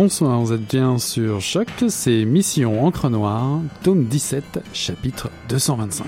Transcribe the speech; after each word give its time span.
Bonsoir, 0.00 0.38
vous 0.38 0.52
êtes 0.52 0.64
bien 0.64 0.96
sur 0.98 1.40
Choc, 1.40 1.66
c'est 1.88 2.24
Mission 2.24 2.86
Encre 2.86 3.10
Noire, 3.10 3.58
tome 3.82 4.04
17, 4.04 4.60
chapitre 4.72 5.28
225. 5.48 6.06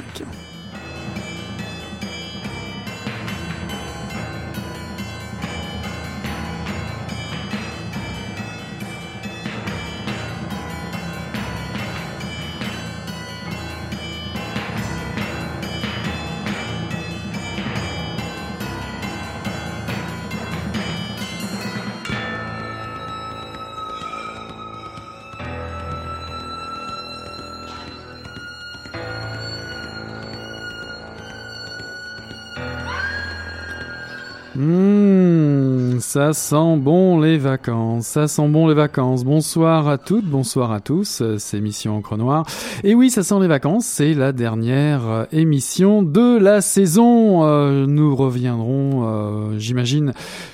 Ça 36.10 36.32
sent 36.32 36.76
bon 36.78 37.20
les 37.20 37.38
vacances, 37.38 38.04
ça 38.04 38.26
sent 38.26 38.48
bon 38.48 38.66
les 38.66 38.74
vacances. 38.74 39.22
Bonsoir 39.22 39.86
à 39.86 39.96
toutes, 39.96 40.24
bonsoir 40.24 40.72
à 40.72 40.80
tous, 40.80 41.20
euh, 41.20 41.36
c'est 41.38 41.60
Mission 41.60 41.98
Encre 41.98 42.16
Noire. 42.16 42.44
Et 42.82 42.96
oui, 42.96 43.10
ça 43.10 43.22
sent 43.22 43.38
les 43.40 43.46
vacances, 43.46 43.84
c'est 43.84 44.12
la 44.14 44.32
dernière 44.32 45.08
euh, 45.08 45.24
émission 45.30 46.02
de 46.02 46.36
la 46.36 46.62
saison. 46.62 47.44
Euh, 47.44 47.86
nous 47.86 48.16
reviendrons, 48.16 49.56
j'imagine, 49.56 50.12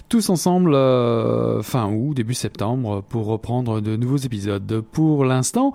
tous 0.09 0.31
ensemble 0.31 0.75
euh, 0.75 1.63
fin 1.63 1.91
août, 1.93 2.15
début 2.15 2.35
septembre, 2.35 3.03
pour 3.09 3.27
reprendre 3.27 3.81
de 3.81 3.97
nouveaux 3.97 4.17
épisodes. 4.17 4.81
Pour 4.93 5.25
l'instant, 5.25 5.73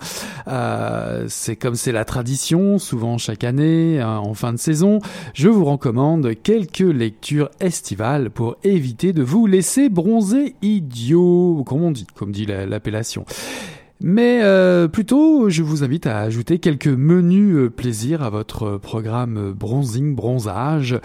euh, 0.48 1.26
c'est 1.28 1.56
comme 1.56 1.74
c'est 1.74 1.92
la 1.92 2.04
tradition, 2.04 2.78
souvent 2.78 3.18
chaque 3.18 3.44
année, 3.44 4.00
euh, 4.00 4.06
en 4.18 4.34
fin 4.34 4.52
de 4.52 4.58
saison, 4.58 5.00
je 5.34 5.48
vous 5.48 5.64
recommande 5.64 6.30
quelques 6.42 6.78
lectures 6.80 7.50
estivales 7.60 8.30
pour 8.30 8.56
éviter 8.64 9.12
de 9.12 9.22
vous 9.22 9.46
laisser 9.46 9.88
bronzer 9.88 10.54
idiot, 10.62 11.62
comme 11.66 11.82
on 11.82 11.90
dit, 11.90 12.06
comme 12.16 12.32
dit 12.32 12.46
la- 12.46 12.66
l'appellation. 12.66 13.24
Mais 14.04 14.40
euh, 14.42 14.88
plutôt, 14.88 15.48
je 15.48 15.62
vous 15.62 15.84
invite 15.84 16.08
à 16.08 16.18
ajouter 16.18 16.58
quelques 16.58 16.88
menus 16.88 17.56
euh, 17.56 17.70
plaisirs 17.70 18.22
à 18.22 18.30
votre 18.30 18.76
programme 18.78 19.36
euh, 19.36 19.52
bronzing, 19.52 20.16
bronzage. 20.16 20.98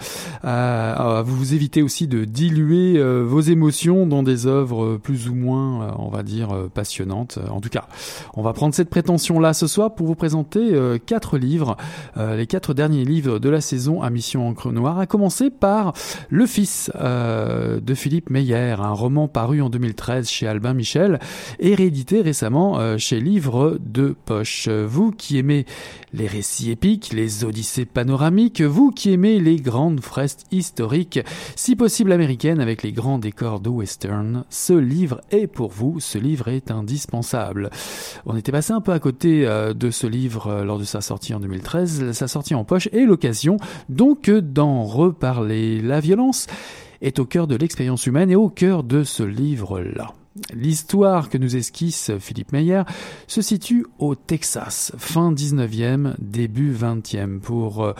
Euh, 0.44 1.22
vous 1.24 1.54
éviter 1.54 1.82
aussi 1.82 2.08
de 2.08 2.24
diluer 2.24 3.00
vos 3.22 3.40
émotions 3.40 4.06
dans 4.06 4.22
des 4.22 4.46
œuvres 4.46 4.96
plus 4.96 5.28
ou 5.28 5.34
moins, 5.34 5.94
on 5.98 6.08
va 6.08 6.22
dire, 6.22 6.68
passionnantes. 6.72 7.38
En 7.50 7.60
tout 7.60 7.68
cas, 7.68 7.86
on 8.34 8.42
va 8.42 8.52
prendre 8.52 8.74
cette 8.74 8.90
prétention-là 8.90 9.52
ce 9.52 9.66
soir 9.66 9.94
pour 9.94 10.06
vous 10.06 10.14
présenter 10.14 10.72
quatre 11.06 11.38
livres, 11.38 11.76
les 12.16 12.46
quatre 12.46 12.74
derniers 12.74 13.04
livres 13.04 13.38
de 13.38 13.48
la 13.48 13.60
saison 13.60 14.02
à 14.02 14.10
Mission 14.10 14.48
Encre 14.48 14.72
Noire, 14.72 14.98
à 14.98 15.06
commencer 15.06 15.50
par 15.50 15.92
Le 16.30 16.46
Fils 16.46 16.90
de 16.98 17.94
Philippe 17.94 18.30
Meyer, 18.30 18.76
un 18.78 18.92
roman 18.92 19.28
paru 19.28 19.60
en 19.60 19.70
2013 19.70 20.28
chez 20.28 20.46
Albin 20.46 20.74
Michel 20.74 21.18
et 21.58 21.74
réédité 21.74 22.22
récemment 22.22 22.78
chez 22.96 23.20
Livre 23.20 23.78
de 23.80 24.16
Poche. 24.24 24.68
Vous 24.68 25.10
qui 25.10 25.38
aimez 25.38 25.66
les 26.12 26.26
récits 26.26 26.70
épiques, 26.70 27.12
les 27.12 27.44
odyssées 27.44 27.84
panoramiques, 27.84 28.62
vous 28.62 28.90
qui 28.90 29.12
aimez 29.12 29.40
les 29.40 29.56
grandes 29.56 30.00
fresques 30.00 30.46
historiques, 30.50 31.20
si 31.56 31.76
possible 31.76 32.12
américaines 32.12 32.60
avec 32.60 32.82
les 32.82 32.92
grands 32.92 33.18
décors 33.18 33.60
de 33.60 33.68
western, 33.68 34.44
ce 34.48 34.72
livre 34.72 35.20
est 35.30 35.46
pour 35.46 35.70
vous, 35.70 36.00
ce 36.00 36.18
livre 36.18 36.48
est 36.48 36.70
indispensable. 36.70 37.70
On 38.26 38.36
était 38.36 38.52
passé 38.52 38.72
un 38.72 38.80
peu 38.80 38.92
à 38.92 38.98
côté 38.98 39.46
euh, 39.46 39.74
de 39.74 39.90
ce 39.90 40.06
livre 40.06 40.48
euh, 40.48 40.64
lors 40.64 40.78
de 40.78 40.84
sa 40.84 41.00
sortie 41.00 41.34
en 41.34 41.40
2013, 41.40 42.12
sa 42.12 42.28
sortie 42.28 42.54
en 42.54 42.64
poche 42.64 42.88
et 42.92 43.04
l'occasion 43.04 43.56
donc 43.88 44.28
euh, 44.28 44.40
d'en 44.40 44.84
reparler. 44.84 45.80
La 45.80 46.00
violence 46.00 46.46
est 47.00 47.18
au 47.18 47.24
cœur 47.24 47.46
de 47.46 47.56
l'expérience 47.56 48.06
humaine 48.06 48.30
et 48.30 48.36
au 48.36 48.48
cœur 48.48 48.82
de 48.82 49.04
ce 49.04 49.22
livre-là. 49.22 50.12
L'histoire 50.54 51.28
que 51.28 51.38
nous 51.38 51.56
esquisse 51.56 52.10
Philippe 52.18 52.52
Meyer 52.52 52.82
se 53.26 53.42
situe 53.42 53.86
au 53.98 54.14
Texas, 54.14 54.92
fin 54.96 55.32
19e, 55.32 56.14
début 56.18 56.72
20e. 56.72 57.40
Pour 57.40 57.84
euh, 57.84 57.92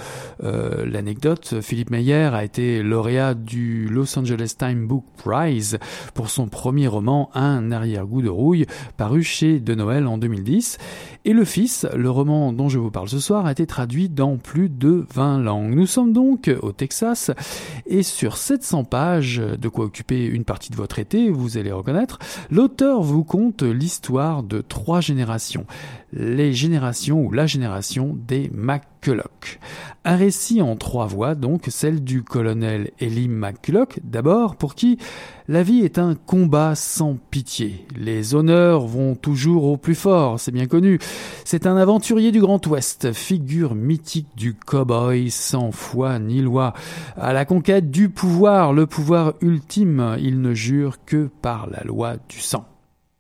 euh, 0.42 0.86
l'anecdote, 0.86 1.60
Philippe 1.60 1.90
Meyer 1.90 2.30
a 2.32 2.44
été 2.44 2.82
lauréat 2.82 3.34
du 3.34 3.88
Los 3.88 4.18
Angeles 4.18 4.54
Times 4.58 4.86
Book 4.86 5.04
Prize 5.16 5.78
pour 6.14 6.30
son 6.30 6.48
premier 6.48 6.88
roman 6.88 7.30
Un 7.34 7.72
arrière-goût 7.72 8.22
de 8.22 8.28
rouille, 8.28 8.66
paru 8.96 9.22
chez 9.22 9.60
De 9.60 9.74
Noël 9.74 10.06
en 10.06 10.18
2010. 10.18 10.78
Et 11.24 11.32
Le 11.32 11.44
Fils, 11.44 11.86
le 11.94 12.10
roman 12.10 12.52
dont 12.52 12.68
je 12.68 12.78
vous 12.78 12.90
parle 12.90 13.08
ce 13.08 13.18
soir, 13.18 13.46
a 13.46 13.52
été 13.52 13.66
traduit 13.66 14.08
dans 14.08 14.36
plus 14.36 14.68
de 14.68 15.04
20 15.14 15.38
langues. 15.42 15.74
Nous 15.74 15.86
sommes 15.86 16.12
donc 16.12 16.50
au 16.62 16.72
Texas 16.72 17.30
et 17.86 18.02
sur 18.02 18.36
700 18.36 18.84
pages, 18.84 19.36
de 19.38 19.68
quoi 19.68 19.84
occuper 19.84 20.24
une 20.24 20.44
partie 20.44 20.70
de 20.70 20.76
votre 20.76 20.98
été, 20.98 21.30
vous 21.30 21.58
allez 21.58 21.72
reconnaître, 21.72 22.18
l'auteur 22.50 23.02
vous 23.02 23.24
conte 23.24 23.62
l'histoire 23.62 24.42
de 24.42 24.60
trois 24.60 25.00
générations. 25.00 25.66
Les 26.12 26.54
générations 26.54 27.22
ou 27.22 27.32
la 27.32 27.46
génération 27.46 28.16
des 28.26 28.50
McCulloch. 28.54 29.58
Un 30.06 30.16
récit 30.16 30.62
en 30.62 30.74
trois 30.76 31.06
voix, 31.06 31.34
donc 31.34 31.66
celle 31.68 32.02
du 32.02 32.22
colonel 32.22 32.92
Eli 32.98 33.28
McCulloch, 33.28 34.00
d'abord, 34.02 34.56
pour 34.56 34.74
qui 34.74 34.98
la 35.48 35.62
vie 35.62 35.80
est 35.80 35.98
un 35.98 36.14
combat 36.14 36.74
sans 36.74 37.18
pitié. 37.30 37.86
Les 37.94 38.34
honneurs 38.34 38.86
vont 38.86 39.14
toujours 39.14 39.64
au 39.64 39.76
plus 39.76 39.94
fort, 39.94 40.40
c'est 40.40 40.50
bien 40.50 40.66
connu. 40.66 40.98
C'est 41.44 41.66
un 41.66 41.76
aventurier 41.76 42.32
du 42.32 42.40
Grand 42.40 42.66
Ouest, 42.66 43.12
figure 43.12 43.74
mythique 43.74 44.28
du 44.34 44.54
cow-boy 44.54 45.30
sans 45.30 45.72
foi 45.72 46.18
ni 46.18 46.40
loi. 46.40 46.72
À 47.16 47.34
la 47.34 47.44
conquête 47.44 47.90
du 47.90 48.08
pouvoir, 48.08 48.72
le 48.72 48.86
pouvoir 48.86 49.34
ultime, 49.42 50.16
il 50.18 50.40
ne 50.40 50.54
jure 50.54 51.04
que 51.04 51.28
par 51.42 51.68
la 51.68 51.82
loi 51.84 52.16
du 52.28 52.40
sang. 52.40 52.64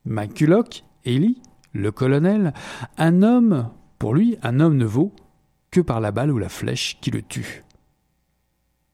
McCulloch, 0.06 0.84
Eli, 1.04 1.40
le 1.78 1.92
colonel, 1.92 2.52
un 2.98 3.22
homme, 3.22 3.70
pour 3.98 4.14
lui, 4.14 4.36
un 4.42 4.60
homme 4.60 4.76
ne 4.76 4.84
vaut 4.84 5.12
que 5.70 5.80
par 5.80 6.00
la 6.00 6.12
balle 6.12 6.30
ou 6.30 6.38
la 6.38 6.48
flèche 6.48 6.98
qui 7.00 7.10
le 7.10 7.22
tue. 7.22 7.64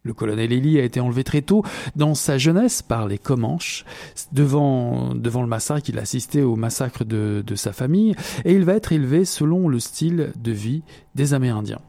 Le 0.02 0.12
colonel 0.12 0.52
Eli 0.52 0.78
a 0.78 0.84
été 0.84 1.00
enlevé 1.00 1.24
très 1.24 1.40
tôt 1.40 1.64
dans 1.96 2.14
sa 2.14 2.36
jeunesse 2.36 2.82
par 2.82 3.08
les 3.08 3.16
Comanches 3.16 3.86
devant, 4.32 5.14
devant 5.14 5.40
le 5.40 5.48
massacre. 5.48 5.88
Il 5.88 5.98
a 5.98 6.02
assisté 6.02 6.42
au 6.42 6.56
massacre 6.56 7.04
de, 7.04 7.42
de 7.44 7.54
sa 7.54 7.72
famille 7.72 8.14
et 8.44 8.52
il 8.52 8.64
va 8.64 8.74
être 8.74 8.92
élevé 8.92 9.24
selon 9.24 9.66
le 9.66 9.80
style 9.80 10.32
de 10.36 10.52
vie 10.52 10.82
des 11.14 11.32
Amérindiens. 11.32 11.80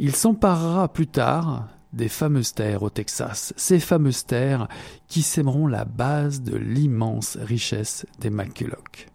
Il 0.00 0.16
s'emparera 0.16 0.92
plus 0.92 1.06
tard 1.06 1.68
des 1.92 2.08
fameuses 2.08 2.54
terres 2.54 2.82
au 2.82 2.90
Texas, 2.90 3.54
ces 3.56 3.78
fameuses 3.78 4.26
terres 4.26 4.66
qui 5.06 5.22
sèmeront 5.22 5.68
la 5.68 5.84
base 5.84 6.42
de 6.42 6.56
l'immense 6.56 7.38
richesse 7.40 8.04
des 8.18 8.30
McCulloch. 8.30 9.13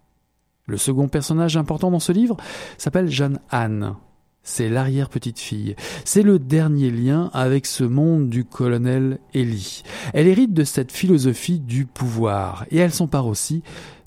Le 0.70 0.78
second 0.78 1.08
personnage 1.08 1.58
important 1.58 1.92
dans 1.92 2.00
ce 2.00 2.12
livre 2.12 2.38
s'appelle 2.78 3.10
Jeanne 3.10 3.40
Anne. 3.50 3.96
C'est 4.44 4.70
l'arrière-petite-fille. 4.70 5.76
C'est 6.06 6.22
le 6.22 6.40
dernier 6.40 6.92
lien 6.92 7.30
avec 7.34 7.66
ce 7.66 7.84
monde 7.84 8.30
du 8.30 8.46
colonel 8.46 9.20
Ellie. 9.34 9.84
Elle 10.14 10.28
hérite 10.28 10.54
de 10.54 10.64
cette 10.64 10.92
philosophie 10.92 11.60
du 11.60 11.86
pouvoir 11.86 12.66
et 12.72 12.78
elle 12.78 12.94
s'empare 12.94 13.28
aussi 13.28 13.64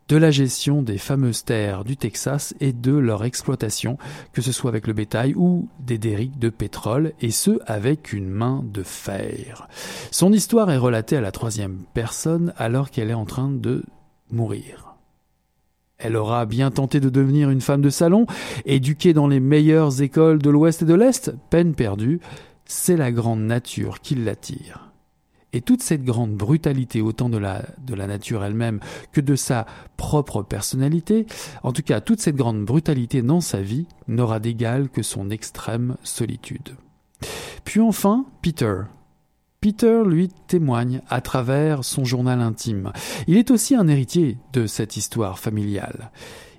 de 0.09 0.17
la 0.17 0.31
gestion 0.31 0.83
des 0.83 0.99
fameuses 0.99 1.45
terres 1.45 1.85
du 1.85 1.97
Texas 1.97 2.55
et 2.61 2.73
de 2.73 2.93
leur 2.93 3.25
exploitation, 3.25 3.99
que 4.33 4.43
ce 4.43 4.53
soit 4.53 4.71
avec 4.71 4.87
le 4.87 4.93
bétail 4.93 5.35
ou 5.35 5.69
des 5.81 5.99
dériques 5.99 6.39
de 6.39 6.51
pétrole, 6.51 7.13
et 7.21 7.31
ce 7.31 7.59
avec 7.67 8.13
une 8.13 8.29
main 8.29 8.65
de 8.73 8.83
fer. 8.83 9.69
Son 10.11 10.33
histoire 10.33 10.71
est 10.71 10.77
relatée 10.77 11.17
à 11.17 11.23
la 11.23 11.33
troisième 11.33 11.79
personne 11.95 12.53
alors 12.57 12.91
qu'elle 12.91 13.11
est 13.11 13.15
en 13.15 13.27
train 13.27 13.51
de 13.51 13.85
mourir. 14.31 14.92
Elle 16.03 16.17
aura 16.17 16.47
bien 16.47 16.71
tenté 16.71 16.99
de 16.99 17.09
devenir 17.09 17.49
une 17.51 17.61
femme 17.61 17.81
de 17.81 17.91
salon, 17.91 18.27
éduquée 18.65 19.13
dans 19.13 19.29
les 19.29 19.41
meilleures 19.41 20.03
écoles 20.03 20.43
de 20.43 20.51
l'Ouest 20.51 20.83
et 20.83 20.85
de 20.85 20.95
l'Est, 20.95 21.33
peine 21.49 21.75
perdue, 21.75 22.21
c'est 22.65 22.97
la 22.97 23.13
grande 23.13 23.43
nature 23.43 24.01
qui 24.01 24.17
l'attire. 24.17 24.91
Et 25.53 25.61
toute 25.61 25.83
cette 25.83 26.05
grande 26.05 26.35
brutalité, 26.35 27.03
autant 27.03 27.29
de 27.29 27.37
la, 27.37 27.63
de 27.87 27.95
la 27.95 28.07
nature 28.07 28.43
elle-même 28.43 28.81
que 29.13 29.21
de 29.21 29.37
sa 29.37 29.67
propre 29.97 30.43
personnalité, 30.43 31.27
en 31.63 31.73
tout 31.73 31.83
cas 31.83 32.01
toute 32.01 32.21
cette 32.21 32.37
grande 32.37 32.65
brutalité 32.65 33.23
dans 33.23 33.43
sa 33.43 33.61
vie, 33.61 33.87
n'aura 34.09 34.41
d'égal 34.41 34.89
que 34.89 35.03
son 35.03 35.31
extrême 35.31 35.97
solitude. 36.03 36.75
Puis 37.65 37.81
enfin, 37.81 38.25
Peter, 38.41 38.83
Peter 39.63 40.03
lui 40.05 40.29
témoigne 40.49 41.03
à 41.09 41.21
travers 41.21 41.85
son 41.85 42.05
journal 42.05 42.41
intime. 42.41 42.93
Il 43.29 43.37
est 43.37 43.53
aussi 43.53 43.77
un 43.77 43.87
héritier 43.87 44.37
de 44.53 44.67
cette 44.67 44.97
histoire 44.97 45.39
familiale. 45.39 46.11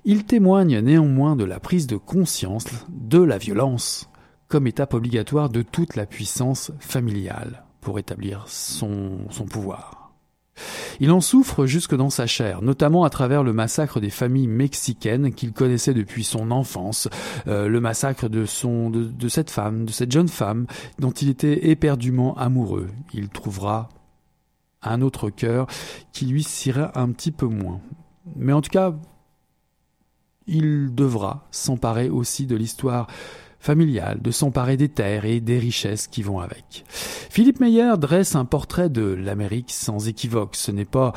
Il 0.06 0.24
témoigne 0.24 0.78
néanmoins 0.80 1.36
de 1.36 1.44
la 1.44 1.60
prise 1.60 1.86
de 1.86 1.98
conscience 1.98 2.64
de 2.88 3.22
la 3.22 3.36
violence 3.36 4.08
comme 4.48 4.66
étape 4.66 4.94
obligatoire 4.94 5.50
de 5.50 5.60
toute 5.60 5.96
la 5.96 6.06
puissance 6.06 6.72
familiale 6.80 7.64
pour 7.82 7.98
établir 7.98 8.44
son, 8.48 9.18
pouvoir. 9.50 10.03
Il 11.00 11.10
en 11.10 11.20
souffre 11.20 11.66
jusque 11.66 11.94
dans 11.94 12.10
sa 12.10 12.26
chair, 12.26 12.62
notamment 12.62 13.04
à 13.04 13.10
travers 13.10 13.42
le 13.42 13.52
massacre 13.52 14.00
des 14.00 14.10
familles 14.10 14.46
mexicaines 14.46 15.32
qu'il 15.32 15.52
connaissait 15.52 15.94
depuis 15.94 16.24
son 16.24 16.50
enfance, 16.50 17.08
euh, 17.46 17.68
le 17.68 17.80
massacre 17.80 18.28
de, 18.28 18.46
son, 18.46 18.90
de, 18.90 19.28
cette 19.28 19.50
femme, 19.50 19.84
de 19.84 19.92
cette 19.92 20.12
jeune 20.12 20.28
femme 20.28 20.66
dont 20.98 21.10
il 21.10 21.28
était 21.28 21.68
éperdument 21.70 22.36
amoureux. 22.36 22.88
Il 23.12 23.28
trouvera 23.28 23.88
un 24.82 25.02
autre 25.02 25.30
cœur 25.30 25.66
qui 26.12 26.26
lui 26.26 26.42
sera 26.42 26.98
un 26.98 27.10
petit 27.10 27.32
peu 27.32 27.46
moins. 27.46 27.80
Mais 28.36 28.52
en 28.52 28.60
tout 28.60 28.70
cas, 28.70 28.94
il 30.46 30.94
devra 30.94 31.46
s'emparer 31.50 32.10
aussi 32.10 32.46
de 32.46 32.56
l'histoire 32.56 33.06
familiale, 33.64 34.18
de 34.20 34.30
s'emparer 34.30 34.76
des 34.76 34.90
terres 34.90 35.24
et 35.24 35.40
des 35.40 35.58
richesses 35.58 36.06
qui 36.06 36.22
vont 36.22 36.38
avec. 36.38 36.84
Philippe 36.88 37.60
Meyer 37.60 37.94
dresse 37.98 38.36
un 38.36 38.44
portrait 38.44 38.90
de 38.90 39.02
l'Amérique 39.02 39.72
sans 39.72 40.06
équivoque. 40.06 40.54
Ce 40.54 40.70
n'est 40.70 40.84
pas 40.84 41.14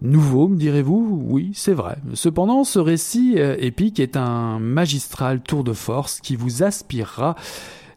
nouveau, 0.00 0.48
me 0.48 0.56
direz-vous 0.56 1.20
Oui, 1.26 1.52
c'est 1.54 1.74
vrai. 1.74 1.98
Cependant, 2.14 2.64
ce 2.64 2.78
récit 2.78 3.34
euh, 3.36 3.54
épique 3.58 4.00
est 4.00 4.16
un 4.16 4.58
magistral 4.58 5.42
tour 5.42 5.62
de 5.62 5.74
force 5.74 6.20
qui 6.20 6.36
vous 6.36 6.62
aspirera 6.62 7.36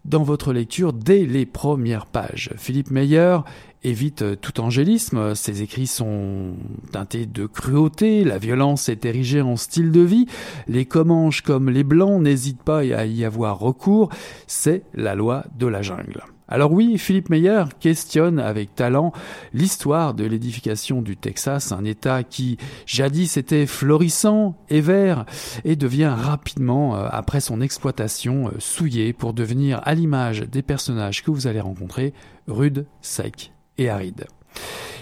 dans 0.06 0.24
votre 0.24 0.54
lecture 0.54 0.94
dès 0.94 1.26
les 1.26 1.46
premières 1.46 2.06
pages. 2.06 2.52
Philippe 2.58 2.92
Meyer 2.92 3.38
évite 3.84 4.22
euh, 4.22 4.36
tout 4.36 4.60
angélisme, 4.62 5.36
ses 5.36 5.62
écrits 5.62 5.88
sont 5.88 6.56
teintés 6.92 7.26
de 7.26 7.46
cruauté, 7.46 8.24
la 8.24 8.38
violence 8.38 8.90
est 8.90 9.06
érigée 9.06 9.42
en 9.42 9.56
style 9.56 9.92
de 9.92 10.02
vie, 10.02 10.28
les 10.68 10.86
Comanches 10.86 11.42
comme 11.42 11.70
les 11.70 11.84
Blancs 11.84 12.22
n'hésitent 12.22 12.64
pas 12.64 12.80
à 12.80 13.06
y 13.06 13.26
avoir 13.26 13.60
recours, 13.60 14.10
c'est 14.48 14.84
la 14.94 15.16
loi 15.16 15.46
de 15.58 15.68
la 15.68 15.82
jungle. 15.82 16.24
Alors 16.48 16.72
oui, 16.72 16.98
Philippe 16.98 17.30
Meyer 17.30 17.64
questionne 17.80 18.40
avec 18.40 18.76
talent 18.76 19.14
l'histoire 19.54 20.14
de 20.14 20.26
l'édification 20.26 21.02
du 21.02 21.16
Texas, 21.16 21.72
un 21.72 21.86
État 21.86 22.24
qui 22.24 22.58
jadis 22.86 23.38
était 23.38 23.66
florissant 23.66 24.56
et 24.70 24.82
vert 24.82 25.26
et 25.64 25.76
devient 25.76 26.14
rapidement, 26.16 26.96
euh, 26.96 27.08
après 27.10 27.40
son 27.40 27.62
exploitation, 27.62 28.50
euh, 28.50 28.60
souillé 28.60 29.14
pour 29.14 29.34
devenir 29.34 29.82
à 29.84 29.94
l'image 29.96 30.42
des 30.42 30.62
personnages 30.62 31.24
que 31.24 31.32
vous 31.32 31.48
allez 31.48 31.62
rencontrer, 31.62 32.14
rude, 32.48 32.86
sec 33.02 33.54
et 33.78 33.90
aride. 33.90 34.26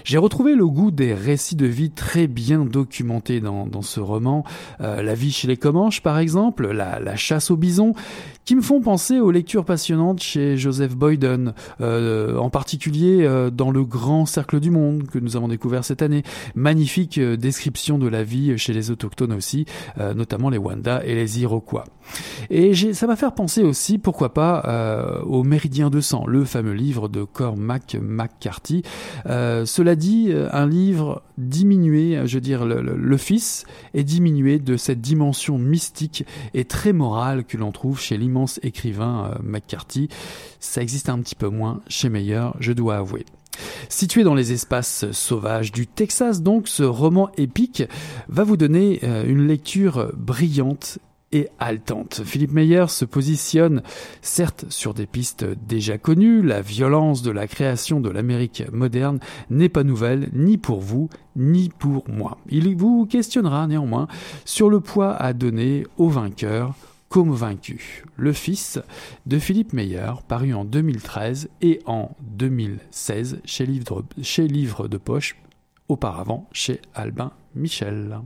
J'ai 0.04 0.18
retrouvé 0.18 0.56
le 0.56 0.68
goût 0.68 0.92
des 0.92 1.14
récits 1.14 1.56
de 1.56 1.66
vie 1.66 1.92
très 1.92 2.28
bien 2.28 2.66
documentés 2.66 3.40
dans, 3.40 3.68
dans 3.68 3.82
ce 3.82 4.00
roman. 4.00 4.44
Euh, 4.82 5.02
la 5.02 5.14
vie 5.16 5.32
chez 5.32 5.48
les 5.48 5.58
Comanches, 5.58 6.02
par 6.02 6.18
exemple, 6.20 6.72
la, 6.72 7.00
la 7.00 7.16
chasse 7.16 7.52
aux 7.52 7.58
bisons, 7.58 7.94
qui 8.46 8.56
me 8.56 8.62
font 8.62 8.82
penser 8.82 9.20
aux 9.20 9.32
lectures 9.32 9.66
passionnantes 9.66 10.22
chez 10.22 10.58
Joseph 10.58 10.96
Boyden, 10.96 11.54
euh, 11.80 12.38
en 12.38 12.50
particulier 12.50 13.20
euh, 13.22 13.50
dans 13.50 13.72
Le 13.72 13.84
Grand 13.84 14.26
Cercle 14.26 14.60
du 14.60 14.72
Monde 14.72 15.08
que 15.08 15.20
nous 15.20 15.36
avons 15.36 15.48
découvert 15.48 15.86
cette 15.86 16.02
année. 16.02 16.24
Magnifique 16.56 17.18
euh, 17.18 17.38
description 17.38 17.98
de 17.98 18.08
la 18.08 18.24
vie 18.24 18.58
chez 18.58 18.74
les 18.74 18.92
autochtones 18.92 19.34
aussi, 19.34 19.66
euh, 20.00 20.14
notamment 20.14 20.50
les 20.50 20.58
Wanda 20.58 21.02
et 21.06 21.16
les 21.16 21.40
Iroquois. 21.42 21.86
Et 22.50 22.74
ça 22.94 23.08
m'a 23.08 23.16
fait 23.16 23.30
penser 23.34 23.64
aussi, 23.64 23.98
pourquoi 23.98 24.34
pas, 24.34 24.64
euh, 24.66 25.22
au 25.22 25.44
Méridien 25.44 25.90
de 25.90 26.02
sang, 26.02 26.26
le 26.26 26.44
fameux 26.44 26.74
livre 26.74 27.08
de 27.08 27.24
Cormac 27.24 27.96
McCarthy. 28.02 28.84
cela 29.26 29.91
dit, 29.96 30.32
un 30.52 30.68
livre 30.68 31.24
diminué, 31.38 32.20
je 32.26 32.36
veux 32.36 32.42
dire, 32.42 32.66
le, 32.66 33.18
fils 33.18 33.66
est 33.94 34.04
diminué 34.04 34.60
de 34.60 34.78
cette 34.78 35.02
dimension 35.02 35.58
mystique 35.58 36.26
et 36.54 36.66
très 36.66 36.94
morale 36.94 37.44
que 37.46 37.58
l'on 37.58 37.72
trouve 37.72 38.00
chez 38.00 38.18
l'immense 38.18 38.60
écrivain 38.64 39.32
euh, 39.32 39.40
McCarthy. 39.44 40.10
Ça 40.60 40.82
existe 40.82 41.10
un 41.10 41.20
petit 41.20 41.36
peu 41.36 41.48
moins 41.48 41.82
chez 41.88 42.10
Meyer, 42.10 42.50
je 42.60 42.74
dois 42.74 42.98
avouer. 42.98 43.26
Situé 43.90 44.24
dans 44.24 44.34
les 44.34 44.54
espaces 44.54 45.12
sauvages 45.12 45.72
du 45.72 45.86
Texas, 45.88 46.42
donc, 46.42 46.68
ce 46.68 46.84
roman 46.84 47.30
épique 47.38 47.84
va 48.30 48.44
vous 48.44 48.58
donner 48.58 49.00
euh, 49.04 49.26
une 49.26 49.48
lecture 49.48 50.12
brillante 50.16 51.00
et. 51.32 51.50
Philippe 52.26 52.52
Meyer 52.52 52.86
se 52.88 53.06
positionne 53.06 53.82
certes 54.22 54.66
sur 54.70 54.94
des 54.94 55.06
pistes 55.06 55.46
déjà 55.68 55.98
connues, 55.98 56.42
la 56.42 56.62
violence 56.62 57.22
de 57.22 57.32
la 57.32 57.48
création 57.48 58.00
de 58.00 58.10
l'Amérique 58.10 58.64
moderne 58.72 59.20
n'est 59.50 59.70
pas 59.70 59.84
nouvelle 59.84 60.30
ni 60.34 60.58
pour 60.58 60.82
vous 60.82 61.10
ni 61.36 61.70
pour 61.70 62.04
moi. 62.10 62.38
Il 62.50 62.76
vous 62.76 63.06
questionnera 63.06 63.68
néanmoins 63.68 64.08
sur 64.46 64.70
le 64.70 64.80
poids 64.80 65.16
à 65.16 65.34
donner 65.34 65.86
aux 65.98 66.10
vainqueurs 66.10 66.76
comme 67.12 67.34
vaincu, 67.34 68.06
le 68.16 68.32
fils 68.32 68.80
de 69.26 69.38
Philippe 69.38 69.74
Meyer, 69.74 70.14
paru 70.30 70.54
en 70.54 70.64
2013 70.64 71.50
et 71.62 71.82
en 71.86 72.16
2016 72.22 73.42
chez 73.44 73.66
Livre, 73.66 74.06
chez 74.22 74.48
Livre 74.48 74.88
de 74.88 74.98
Poche, 74.98 75.36
auparavant 75.90 76.48
chez 76.54 76.80
Albin 76.96 77.34
Michel. 77.54 78.22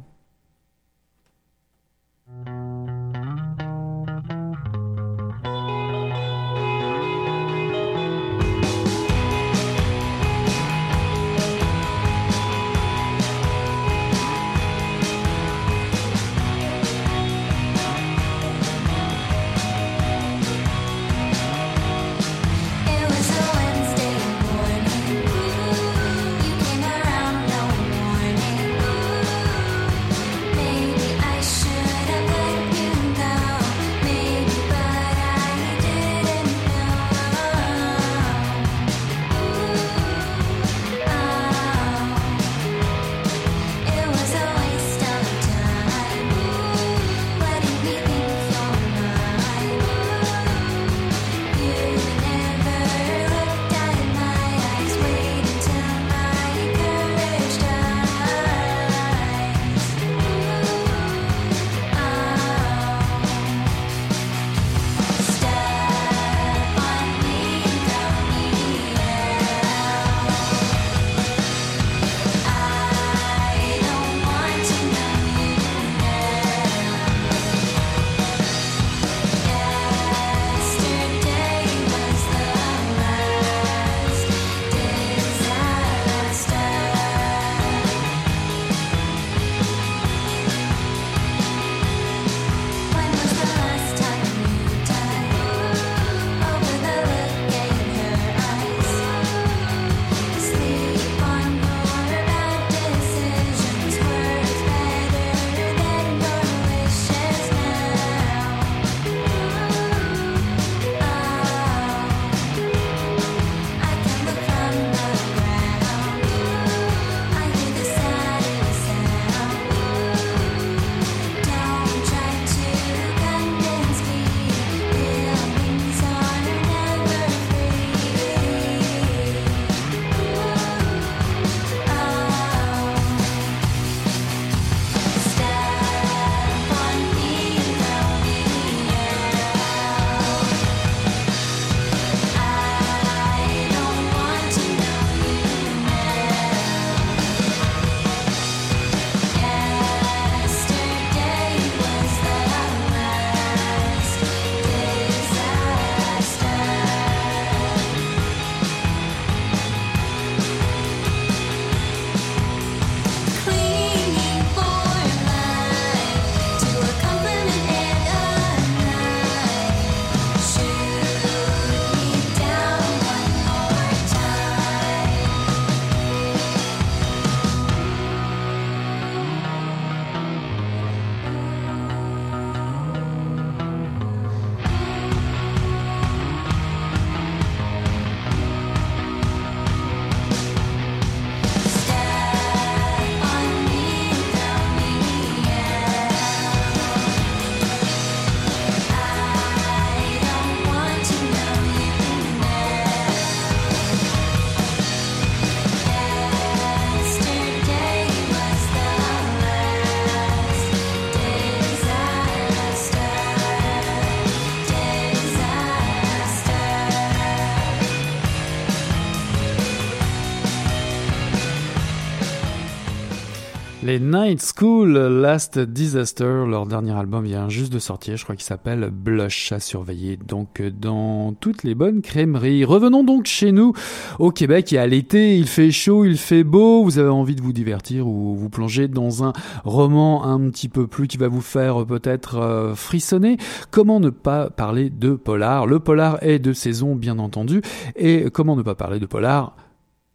Les 223.86 224.00
Night 224.00 224.44
School 224.58 224.98
Last 224.98 225.60
Disaster, 225.60 226.46
leur 226.50 226.66
dernier 226.66 226.94
album 226.94 227.24
vient 227.24 227.50
juste 227.50 227.72
de 227.72 227.78
sortir, 227.78 228.18
je 228.18 228.24
crois 228.24 228.36
qu'il 228.36 228.44
s'appelle 228.44 228.90
Blush 228.92 229.52
à 229.52 229.60
surveiller 229.60 230.18
donc 230.18 230.60
dans 230.60 231.36
toutes 231.40 231.64
les 231.64 231.76
bonnes 231.76 232.02
crèmeries. 232.02 232.66
Revenons 232.66 233.04
donc 233.04 233.28
chez 233.28 233.52
nous 233.52 233.74
au 234.18 234.32
Québec 234.32 234.74
et 234.74 234.80
à 234.80 234.88
l'été, 234.88 235.38
il 235.38 235.46
fait 235.46 235.70
chaud, 235.70 236.04
il 236.04 236.18
fait 236.18 236.44
beau, 236.44 236.84
vous 236.84 236.98
avez 236.98 237.10
envie 237.10 237.36
de 237.36 237.44
vous 237.44 237.54
divertir 237.54 238.08
ou 238.08 238.36
vous 238.36 238.50
plonger 238.50 238.88
dans 238.88 239.24
un 239.24 239.34
roman 239.66 240.26
un 240.26 240.50
petit 240.50 240.68
peu 240.68 240.88
plus 240.88 241.08
qui 241.08 241.18
va 241.18 241.28
vous 241.28 241.42
faire 241.42 241.86
peut-être 241.86 242.40
euh, 242.40 242.74
frissonner. 242.74 243.38
Comment 243.70 244.00
ne 244.00 244.10
pas 244.10 244.50
parler 244.50 244.90
de 244.90 245.14
polar? 245.14 245.68
Le 245.68 245.78
polar 245.78 246.18
est 246.24 246.40
de 246.40 246.54
saison 246.54 246.96
bien 246.96 247.20
entendu 247.20 247.62
et 247.96 248.32
comment 248.34 248.56
ne 248.56 248.64
pas 248.64 248.74
parler 248.74 249.00
de 249.00 249.06
polar? 249.06 249.56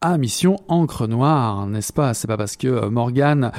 À 0.02 0.16
Mission 0.16 0.56
Encre 0.68 1.06
Noire, 1.06 1.66
n'est-ce 1.66 1.92
pas? 1.92 2.14
C'est 2.14 2.26
pas 2.26 2.38
parce 2.38 2.56
que 2.56 2.66
euh, 2.68 2.88
Morgane 2.88 3.52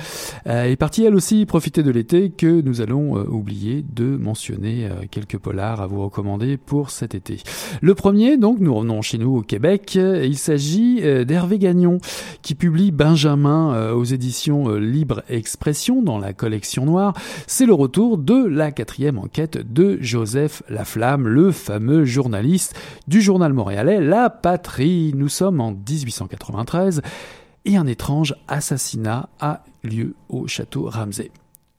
euh, 0.48 0.64
est 0.64 0.76
partie 0.76 1.04
elle 1.04 1.14
aussi 1.14 1.46
profiter 1.46 1.84
de 1.84 1.92
l'été 1.92 2.32
que 2.32 2.62
nous 2.62 2.82
allons 2.82 3.16
euh, 3.16 3.26
oublier 3.26 3.86
de 3.88 4.18
mentionner 4.18 4.90
quelques 5.12 5.38
polars 5.38 5.82
à 5.82 5.88
vous 5.88 6.02
recommander 6.02 6.58
pour 6.58 6.90
cet 6.90 7.14
été. 7.14 7.42
Le 7.82 7.94
premier, 7.94 8.38
donc, 8.38 8.60
nous 8.60 8.74
revenons 8.74 9.04
chez 9.04 9.20
nous 9.20 9.38
au 9.38 9.42
Québec. 9.44 9.94
Il 9.96 10.38
s'agit 10.38 11.02
d'Hervé 11.26 11.60
Gagnon 11.60 12.00
qui 12.42 12.56
publie 12.56 12.92
Benjamin 12.92 13.92
aux 13.92 14.04
éditions 14.04 14.76
Libre 14.76 15.24
Expression 15.30 16.02
dans 16.02 16.18
la 16.18 16.34
collection 16.34 16.86
noire. 16.86 17.14
C'est 17.46 17.66
le 17.66 17.74
retour 17.74 18.18
de 18.18 18.46
la 18.46 18.72
quatrième 18.72 19.20
enquête 19.20 19.58
de 19.72 19.98
Joseph 20.02 20.64
Laflamme, 20.70 21.28
le 21.28 21.52
fameux 21.52 22.06
journaliste 22.06 22.76
du 23.08 23.22
journal 23.22 23.54
montréalais 23.54 24.02
La 24.02 24.30
Patrie. 24.30 25.14
Nous 25.16 25.30
sommes 25.30 25.62
en 25.62 25.72
1800 26.36 27.02
et 27.66 27.78
un 27.78 27.88
étrange 27.88 28.36
assassinat 28.48 29.30
a 29.40 29.64
lieu 29.84 30.16
au 30.30 30.48
château 30.48 30.90
Ramsay. 30.90 31.32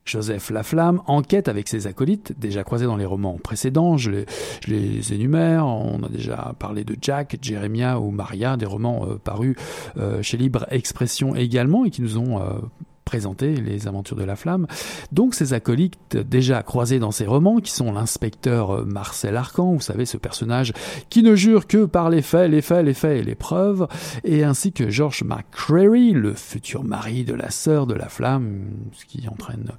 Joseph 0.05 0.51
Laflamme 0.51 1.01
enquête 1.07 1.49
avec 1.49 1.69
ses 1.69 1.87
acolytes, 1.87 2.35
déjà 2.39 2.65
croisés 2.65 2.87
dans 2.87 2.97
les 2.97 3.05
romans 3.05 3.39
précédents, 3.43 3.97
je 3.97 4.25
les, 4.67 5.13
énumère, 5.13 5.67
on 5.67 6.03
a 6.03 6.09
déjà 6.09 6.55
parlé 6.59 6.83
de 6.83 6.97
Jack, 7.01 7.39
Jeremiah 7.41 8.01
ou 8.01 8.11
Maria, 8.11 8.57
des 8.57 8.67
romans 8.67 9.07
euh, 9.07 9.19
parus 9.23 9.57
euh, 9.97 10.21
chez 10.23 10.37
Libre 10.37 10.67
Expression 10.71 11.37
également 11.37 11.85
et 11.85 11.91
qui 11.91 12.03
nous 12.03 12.19
ont 12.19 12.41
euh, 12.41 12.59
présenter 13.05 13.55
les 13.55 13.89
aventures 13.89 14.17
de 14.17 14.25
la 14.25 14.37
flamme. 14.37 14.67
Donc 15.13 15.35
ces 15.35 15.53
acolytes 15.53 16.17
déjà 16.17 16.63
croisés 16.63 16.99
dans 16.99 17.11
ses 17.11 17.27
romans, 17.27 17.61
qui 17.61 17.73
sont 17.73 17.93
l'inspecteur 17.93 18.87
Marcel 18.87 19.37
Arcan, 19.37 19.73
vous 19.73 19.81
savez 19.81 20.07
ce 20.07 20.17
personnage 20.17 20.73
qui 21.11 21.23
ne 21.23 21.35
jure 21.35 21.67
que 21.67 21.85
par 21.85 22.11
les 22.11 22.23
faits, 22.23 22.51
les 22.51 22.63
faits, 22.63 22.85
les 22.85 22.95
faits 22.95 23.21
et 23.21 23.23
les 23.23 23.35
preuves, 23.35 23.87
et 24.25 24.45
ainsi 24.45 24.73
que 24.73 24.91
George 24.91 25.25
McCreary, 25.25 26.13
le 26.13 26.35
futur 26.35 26.85
mari 26.85 27.25
de 27.25 27.35
la 27.35 27.51
sœur 27.51 27.87
de 27.87 27.95
la 27.95 28.09
flamme, 28.09 28.67
ce 28.93 29.05
qui 29.05 29.27
entraîne 29.29 29.73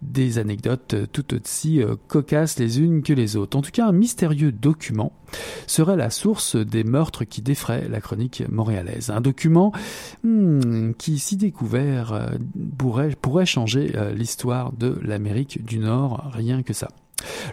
des 0.00 0.38
anecdotes 0.38 0.94
tout 1.12 1.34
aussi 1.34 1.82
euh, 1.82 1.96
cocasses 2.08 2.58
les 2.58 2.80
unes 2.80 3.02
que 3.02 3.12
les 3.12 3.36
autres. 3.36 3.56
En 3.56 3.62
tout 3.62 3.70
cas, 3.70 3.86
un 3.86 3.92
mystérieux 3.92 4.52
document 4.52 5.12
serait 5.66 5.96
la 5.96 6.10
source 6.10 6.56
des 6.56 6.84
meurtres 6.84 7.24
qui 7.24 7.42
défraient 7.42 7.88
la 7.88 8.00
chronique 8.00 8.42
montréalaise. 8.48 9.10
Un 9.10 9.20
document 9.20 9.72
hmm, 10.22 10.92
qui, 10.98 11.18
si 11.18 11.36
découvert, 11.36 12.12
euh, 12.12 12.28
pourrait, 12.78 13.46
changer 13.46 13.92
euh, 13.96 14.12
l'histoire 14.12 14.72
de 14.72 14.98
l'Amérique 15.02 15.64
du 15.64 15.78
Nord, 15.78 16.30
rien 16.32 16.62
que 16.62 16.72
ça. 16.72 16.88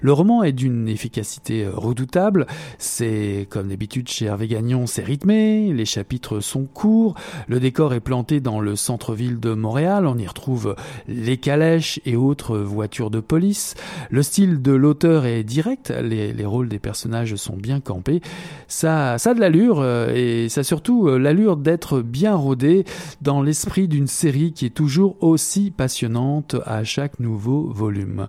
Le 0.01 0.13
roman 0.13 0.43
est 0.43 0.51
d'une 0.51 0.87
efficacité 0.87 1.63
euh, 1.63 1.71
redoutable, 1.73 2.47
c'est 2.77 3.47
comme 3.49 3.69
d'habitude 3.69 4.07
chez 4.09 4.25
Hervé 4.25 4.47
Gagnon, 4.47 4.87
c'est 4.87 5.03
rythmé, 5.03 5.73
les 5.73 5.85
chapitres 5.85 6.39
sont 6.39 6.65
courts, 6.65 7.15
le 7.47 7.59
décor 7.59 7.93
est 7.93 7.99
planté 7.99 8.39
dans 8.39 8.59
le 8.59 8.75
centre-ville 8.75 9.39
de 9.39 9.53
Montréal, 9.53 10.05
on 10.05 10.17
y 10.17 10.27
retrouve 10.27 10.75
les 11.07 11.37
calèches 11.37 11.99
et 12.05 12.15
autres 12.15 12.57
voitures 12.57 13.09
de 13.09 13.19
police, 13.19 13.75
le 14.09 14.23
style 14.23 14.61
de 14.61 14.71
l'auteur 14.71 15.25
est 15.25 15.43
direct, 15.43 15.93
les, 16.01 16.33
rôles 16.45 16.69
des 16.69 16.79
personnages 16.79 17.35
sont 17.35 17.55
bien 17.55 17.79
campés, 17.79 18.21
ça, 18.67 19.17
ça 19.17 19.31
a 19.31 19.33
de 19.33 19.39
l'allure 19.39 19.79
euh, 19.79 20.13
et 20.15 20.49
ça 20.49 20.61
a 20.61 20.63
surtout 20.63 21.07
euh, 21.07 21.17
l'allure 21.17 21.57
d'être 21.57 22.01
bien 22.01 22.35
rodé 22.35 22.85
dans 23.21 23.41
l'esprit 23.41 23.87
d'une 23.87 24.07
série 24.07 24.53
qui 24.53 24.65
est 24.65 24.69
toujours 24.69 25.17
aussi 25.21 25.71
passionnante 25.71 26.55
à 26.65 26.83
chaque 26.83 27.19
nouveau 27.19 27.69
volume. 27.71 28.27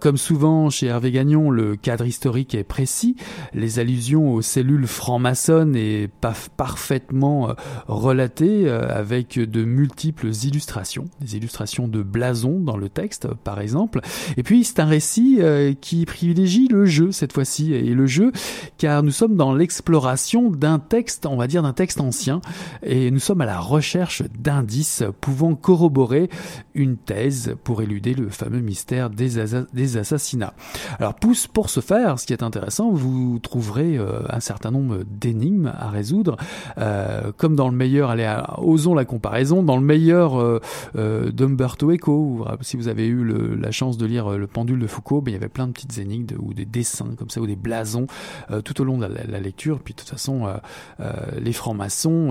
comme 0.00 0.16
souvent 0.16 0.70
chez 0.70 0.81
Hervé 0.86 1.10
Gagnon, 1.10 1.50
le 1.50 1.76
cadre 1.76 2.06
historique 2.06 2.54
est 2.54 2.64
précis, 2.64 3.16
les 3.54 3.78
allusions 3.78 4.32
aux 4.32 4.42
cellules 4.42 4.86
franc-maçonnes 4.86 5.76
est 5.76 6.10
parfaitement 6.56 7.50
euh, 7.50 7.52
relatées 7.86 8.68
euh, 8.68 8.88
avec 8.88 9.38
de 9.38 9.64
multiples 9.64 10.30
illustrations, 10.44 11.06
des 11.20 11.36
illustrations 11.36 11.88
de 11.88 12.02
blasons 12.02 12.60
dans 12.60 12.76
le 12.76 12.88
texte 12.88 13.28
par 13.44 13.60
exemple. 13.60 14.00
Et 14.36 14.42
puis 14.42 14.64
c'est 14.64 14.80
un 14.80 14.86
récit 14.86 15.38
euh, 15.40 15.72
qui 15.80 16.04
privilégie 16.06 16.68
le 16.68 16.84
jeu 16.84 17.12
cette 17.12 17.32
fois-ci 17.32 17.72
et 17.72 17.94
le 17.94 18.06
jeu 18.06 18.32
car 18.78 19.02
nous 19.02 19.10
sommes 19.10 19.36
dans 19.36 19.54
l'exploration 19.54 20.50
d'un 20.50 20.78
texte, 20.78 21.26
on 21.26 21.36
va 21.36 21.46
dire 21.46 21.62
d'un 21.62 21.72
texte 21.72 22.00
ancien 22.00 22.40
et 22.82 23.10
nous 23.10 23.20
sommes 23.20 23.40
à 23.40 23.46
la 23.46 23.60
recherche 23.60 24.22
d'indices 24.38 25.04
pouvant 25.20 25.54
corroborer 25.54 26.28
une 26.74 26.96
thèse 26.96 27.54
pour 27.64 27.82
éluder 27.82 28.14
le 28.14 28.28
fameux 28.28 28.60
mystère 28.60 29.10
des 29.10 29.96
assassinats. 29.96 30.54
Alors 30.98 31.14
pousse 31.14 31.46
pour 31.46 31.70
ce 31.70 31.80
faire, 31.80 32.18
ce 32.18 32.26
qui 32.26 32.32
est 32.32 32.42
intéressant, 32.42 32.90
vous 32.90 33.38
trouverez 33.40 33.96
euh, 33.98 34.20
un 34.28 34.40
certain 34.40 34.70
nombre 34.70 35.04
d'énigmes 35.06 35.72
à 35.78 35.90
résoudre, 35.90 36.36
euh, 36.78 37.32
comme 37.36 37.56
dans 37.56 37.68
le 37.68 37.76
meilleur, 37.76 38.10
allez, 38.10 38.30
osons 38.58 38.94
la 38.94 39.04
comparaison, 39.04 39.62
dans 39.62 39.76
le 39.76 39.82
meilleur 39.82 40.38
euh 40.38 40.60
d'Umberto 41.32 41.90
Eco, 41.92 42.46
si 42.60 42.76
vous 42.76 42.88
avez 42.88 43.06
eu 43.06 43.24
la 43.56 43.70
chance 43.70 43.96
de 43.96 44.06
lire 44.06 44.30
Le 44.30 44.46
Pendule 44.46 44.78
de 44.78 44.86
Foucault, 44.86 45.20
ben, 45.20 45.30
il 45.30 45.34
y 45.34 45.36
avait 45.36 45.48
plein 45.48 45.66
de 45.66 45.72
petites 45.72 45.98
énigmes 45.98 46.26
ou 46.38 46.54
des 46.54 46.64
dessins 46.64 47.14
comme 47.18 47.30
ça, 47.30 47.40
ou 47.40 47.46
des 47.46 47.56
blasons 47.56 48.06
tout 48.64 48.80
au 48.80 48.84
long 48.84 48.98
de 48.98 49.06
la, 49.06 49.40
lecture. 49.40 49.80
Puis 49.80 49.94
de 49.94 50.00
toute 50.00 50.08
façon, 50.08 50.48
les 51.40 51.52
francs-maçons 51.52 52.28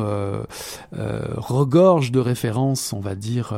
regorgent 0.91 2.11
de 2.11 2.19
références, 2.19 2.93
on 2.93 2.99
va 2.99 3.15
dire, 3.15 3.53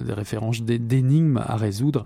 des 0.00 0.12
références 0.12 0.62
d'énigmes 0.62 1.42
à 1.44 1.56
résoudre 1.56 2.04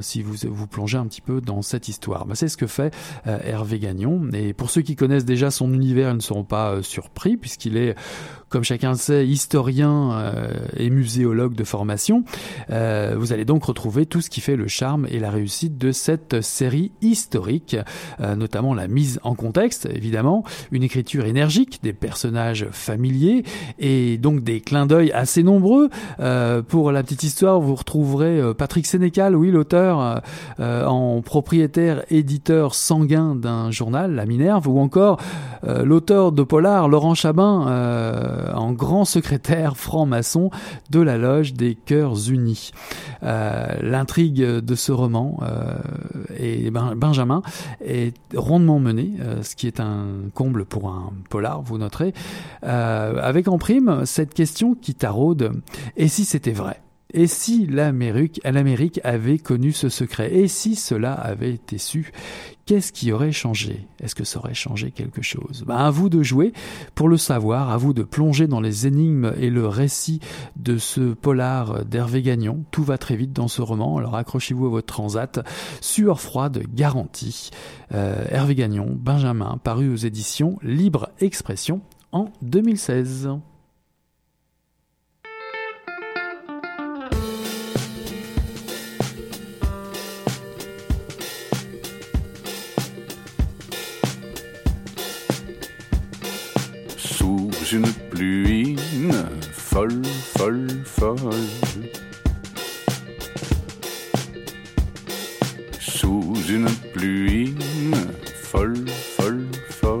si 0.00 0.22
vous 0.22 0.34
vous 0.48 0.66
plongez 0.66 0.98
un 0.98 1.05
petit 1.06 1.20
peu 1.20 1.40
dans 1.40 1.62
cette 1.62 1.88
histoire. 1.88 2.26
Bah, 2.26 2.34
c'est 2.34 2.48
ce 2.48 2.56
que 2.56 2.66
fait 2.66 2.94
euh, 3.26 3.38
Hervé 3.42 3.78
Gagnon. 3.78 4.28
Et 4.32 4.52
pour 4.52 4.70
ceux 4.70 4.82
qui 4.82 4.96
connaissent 4.96 5.24
déjà 5.24 5.50
son 5.50 5.72
univers, 5.72 6.10
ils 6.10 6.16
ne 6.16 6.20
seront 6.20 6.44
pas 6.44 6.72
euh, 6.72 6.82
surpris 6.82 7.36
puisqu'il 7.36 7.76
est 7.76 7.94
comme 8.48 8.62
chacun 8.62 8.90
le 8.90 8.96
sait, 8.96 9.26
historien 9.26 10.12
euh, 10.12 10.54
et 10.76 10.88
muséologue 10.88 11.54
de 11.54 11.64
formation. 11.64 12.24
Euh, 12.70 13.14
vous 13.18 13.32
allez 13.32 13.44
donc 13.44 13.64
retrouver 13.64 14.06
tout 14.06 14.20
ce 14.20 14.30
qui 14.30 14.40
fait 14.40 14.56
le 14.56 14.68
charme 14.68 15.06
et 15.10 15.18
la 15.18 15.30
réussite 15.30 15.78
de 15.78 15.90
cette 15.90 16.40
série 16.42 16.92
historique, 17.02 17.76
euh, 18.20 18.36
notamment 18.36 18.72
la 18.72 18.86
mise 18.86 19.18
en 19.24 19.34
contexte, 19.34 19.88
évidemment, 19.92 20.44
une 20.70 20.84
écriture 20.84 21.26
énergique, 21.26 21.80
des 21.82 21.92
personnages 21.92 22.66
familiers 22.70 23.42
et 23.80 24.16
donc 24.16 24.44
des 24.44 24.60
clins 24.60 24.86
d'œil 24.86 25.10
assez 25.12 25.42
nombreux. 25.42 25.90
pour 26.68 26.92
la 26.92 27.02
petite 27.02 27.22
histoire, 27.22 27.60
vous 27.60 27.74
retrouverez 27.74 28.54
Patrick 28.54 28.86
Sénécal, 28.86 29.34
oui, 29.36 29.50
l'auteur, 29.50 30.22
en 30.58 31.22
propriétaire 31.22 32.04
éditeur 32.10 32.74
sanguin 32.74 33.34
d'un 33.34 33.70
journal, 33.70 34.14
La 34.14 34.26
Minerve, 34.26 34.68
ou 34.68 34.78
encore 34.78 35.18
l'auteur 35.66 36.32
de 36.32 36.42
Polar, 36.42 36.88
Laurent 36.88 37.14
Chabin, 37.14 38.35
euh, 38.36 38.52
en 38.52 38.72
grand 38.72 39.04
secrétaire 39.04 39.76
franc-maçon 39.76 40.50
de 40.90 41.00
la 41.00 41.18
loge 41.18 41.54
des 41.54 41.74
Cœurs 41.74 42.30
Unis. 42.30 42.72
Euh, 43.22 43.66
l'intrigue 43.80 44.42
de 44.42 44.74
ce 44.74 44.92
roman 44.92 45.40
et 46.38 46.66
euh, 46.66 46.70
ben, 46.70 46.94
Benjamin 46.96 47.42
est 47.84 48.14
rondement 48.34 48.78
menée, 48.78 49.12
ce 49.42 49.56
qui 49.56 49.66
est 49.66 49.80
un 49.80 50.06
comble 50.34 50.64
pour 50.64 50.88
un 50.88 51.12
polar, 51.30 51.62
vous 51.62 51.78
noterez, 51.78 52.12
avec 52.62 53.48
en 53.48 53.58
prime 53.58 54.04
cette 54.04 54.34
question 54.34 54.74
qui 54.74 54.94
taraude 54.94 55.52
et 55.96 56.08
si 56.08 56.24
c'était 56.24 56.52
vrai? 56.52 56.80
Et 57.16 57.26
si 57.26 57.66
l'Amérique, 57.66 59.00
avait 59.02 59.38
connu 59.38 59.72
ce 59.72 59.88
secret? 59.88 60.34
Et 60.34 60.48
si 60.48 60.76
cela 60.76 61.14
avait 61.14 61.52
été 61.52 61.78
su 61.78 62.12
Qu'est-ce 62.66 62.92
qui 62.92 63.10
aurait 63.10 63.32
changé? 63.32 63.86
Est-ce 64.02 64.14
que 64.14 64.24
ça 64.24 64.38
aurait 64.40 64.52
changé 64.52 64.90
quelque 64.90 65.22
chose? 65.22 65.64
Ben, 65.66 65.76
À 65.76 65.90
vous 65.90 66.10
de 66.10 66.22
jouer 66.22 66.52
pour 66.94 67.08
le 67.08 67.16
savoir, 67.16 67.70
à 67.70 67.78
vous 67.78 67.94
de 67.94 68.02
plonger 68.02 68.48
dans 68.48 68.60
les 68.60 68.86
énigmes 68.86 69.32
et 69.38 69.48
le 69.48 69.66
récit 69.66 70.20
de 70.56 70.76
ce 70.76 71.14
polar 71.14 71.86
d'Hervé 71.86 72.20
Gagnon. 72.22 72.64
Tout 72.72 72.82
va 72.82 72.98
très 72.98 73.16
vite 73.16 73.32
dans 73.32 73.48
ce 73.48 73.62
roman, 73.62 73.96
alors 73.96 74.16
accrochez-vous 74.16 74.66
à 74.66 74.70
votre 74.70 74.92
transat. 74.92 75.40
Sueur 75.80 76.20
froide 76.20 76.64
garantie. 76.74 77.50
Euh, 77.92 78.26
Hervé 78.28 78.54
Gagnon, 78.56 78.94
Benjamin, 78.94 79.58
paru 79.62 79.88
aux 79.90 79.96
éditions 79.96 80.58
Libre 80.62 81.08
Expression 81.20 81.80
en 82.12 82.26
2016. 82.42 83.30
Une 97.72 97.92
pluie, 98.10 98.76
folle, 99.52 100.02
folle, 100.04 100.68
folle. 100.84 101.16
Sous 105.80 106.34
une 106.48 106.68
pluie 106.92 107.56
folle, 108.34 108.84
folle, 108.88 109.46
folle. 109.68 110.00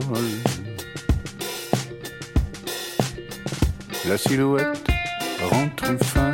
La 4.08 4.16
silhouette 4.16 4.88
rentre 5.50 5.84
enfin. 5.90 6.32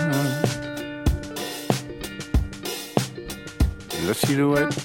La 4.06 4.14
silhouette 4.14 4.84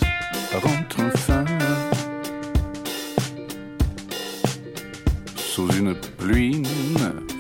rentre 0.54 0.98
enfin. 1.02 1.57
Sous 5.58 5.76
une 5.76 5.96
pluie 6.20 6.62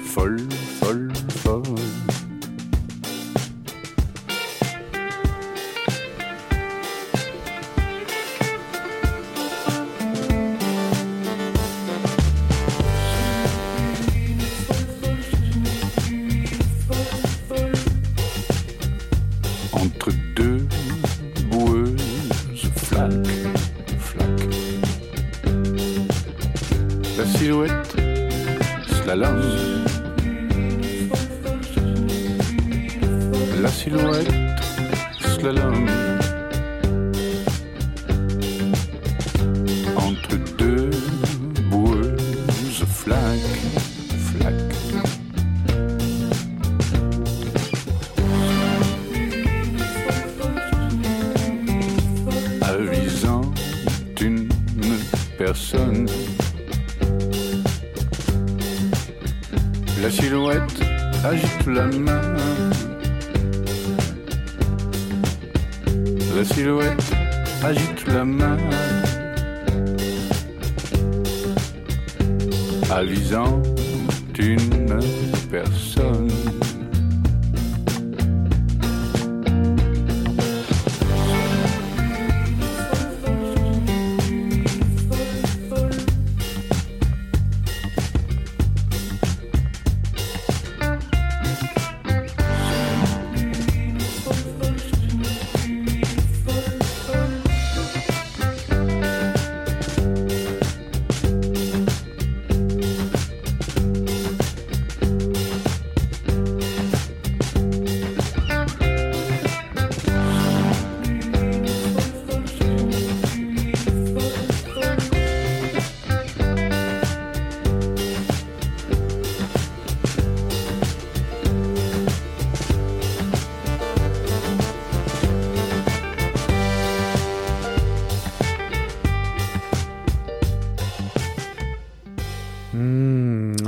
folle, 0.03 0.39
folle, 0.79 1.13
folle. 1.43 2.06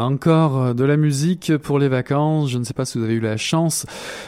Encore 0.09 0.73
de 0.73 0.83
la 0.83 0.97
musique 0.97 1.55
pour 1.57 1.77
les 1.77 1.87
vacances. 1.87 2.49
Je 2.49 2.57
ne 2.57 2.63
sais 2.63 2.73
pas 2.73 2.85
si 2.85 2.97
vous 2.97 3.03
avez 3.03 3.13
eu 3.13 3.19
la 3.19 3.37
chance 3.37 3.85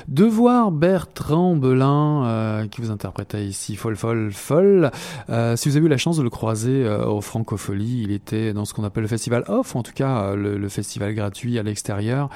de 0.08 0.26
voir 0.26 0.72
Bertrand 0.72 1.56
Belin 1.56 2.26
euh, 2.26 2.68
qui 2.68 2.82
vous 2.82 2.92
interprétait 2.92 3.46
ici 3.46 3.76
Folle 3.76 3.96
Folle 3.96 4.32
Folle. 4.32 4.92
Euh, 5.30 5.56
si 5.56 5.70
vous 5.70 5.78
avez 5.78 5.88
eu 5.88 5.90
la 5.90 5.98
chance 5.98 6.18
de 6.18 6.24
le 6.24 6.30
croiser 6.30 6.86
euh, 6.86 7.06
au 7.08 7.22
Francophonie, 7.22 8.04
il 8.04 8.12
était 8.12 8.54
dans 8.54 8.66
ce 8.66 8.76
qu'on 8.76 8.84
appelle 8.84 9.02
le 9.02 9.10
festival 9.10 9.44
off, 9.48 9.76
en 9.76 9.82
tout 9.82 9.94
cas 9.94 10.22
euh, 10.22 10.36
le 10.36 10.70
festival 10.70 11.16
gratuit 11.16 11.58
à 11.58 11.64
l'extérieur. 11.64 12.30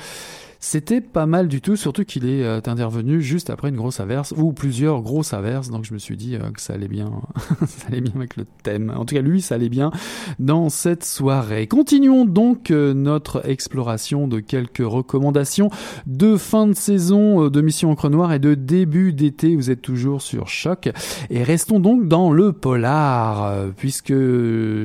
C'était 0.59 1.01
pas 1.01 1.25
mal 1.25 1.47
du 1.47 1.61
tout, 1.61 1.75
surtout 1.75 2.05
qu'il 2.05 2.25
est 2.25 2.43
euh, 2.43 2.59
intervenu 2.65 3.21
juste 3.21 3.49
après 3.49 3.69
une 3.69 3.75
grosse 3.75 3.99
averse 3.99 4.33
ou 4.37 4.53
plusieurs 4.53 5.01
grosses 5.01 5.33
averses, 5.33 5.69
donc 5.69 5.85
je 5.85 5.93
me 5.93 5.99
suis 5.99 6.17
dit 6.17 6.35
euh, 6.35 6.51
que 6.51 6.61
ça 6.61 6.73
allait 6.73 6.87
bien, 6.87 7.11
ça 7.67 7.87
allait 7.87 8.01
bien 8.01 8.13
avec 8.15 8.35
le 8.35 8.45
thème. 8.63 8.91
En 8.95 9.05
tout 9.05 9.15
cas, 9.15 9.21
lui, 9.21 9.41
ça 9.41 9.55
allait 9.55 9.69
bien 9.69 9.91
dans 10.39 10.69
cette 10.69 11.03
soirée. 11.03 11.67
Continuons 11.67 12.25
donc 12.25 12.71
euh, 12.71 12.93
notre 12.93 13.47
exploration 13.47 14.27
de 14.27 14.39
quelques 14.39 14.83
recommandations 14.85 15.69
de 16.07 16.37
fin 16.37 16.67
de 16.67 16.73
saison 16.73 17.49
de 17.49 17.61
Mission 17.61 17.91
Encre 17.91 18.09
Noire 18.09 18.33
et 18.33 18.39
de 18.39 18.53
début 18.55 19.13
d'été. 19.13 19.55
Vous 19.55 19.71
êtes 19.71 19.81
toujours 19.81 20.21
sur 20.21 20.47
Choc 20.47 20.89
et 21.29 21.43
restons 21.43 21.79
donc 21.79 22.07
dans 22.07 22.31
le 22.31 22.53
polar, 22.53 23.71
puisque 23.75 24.13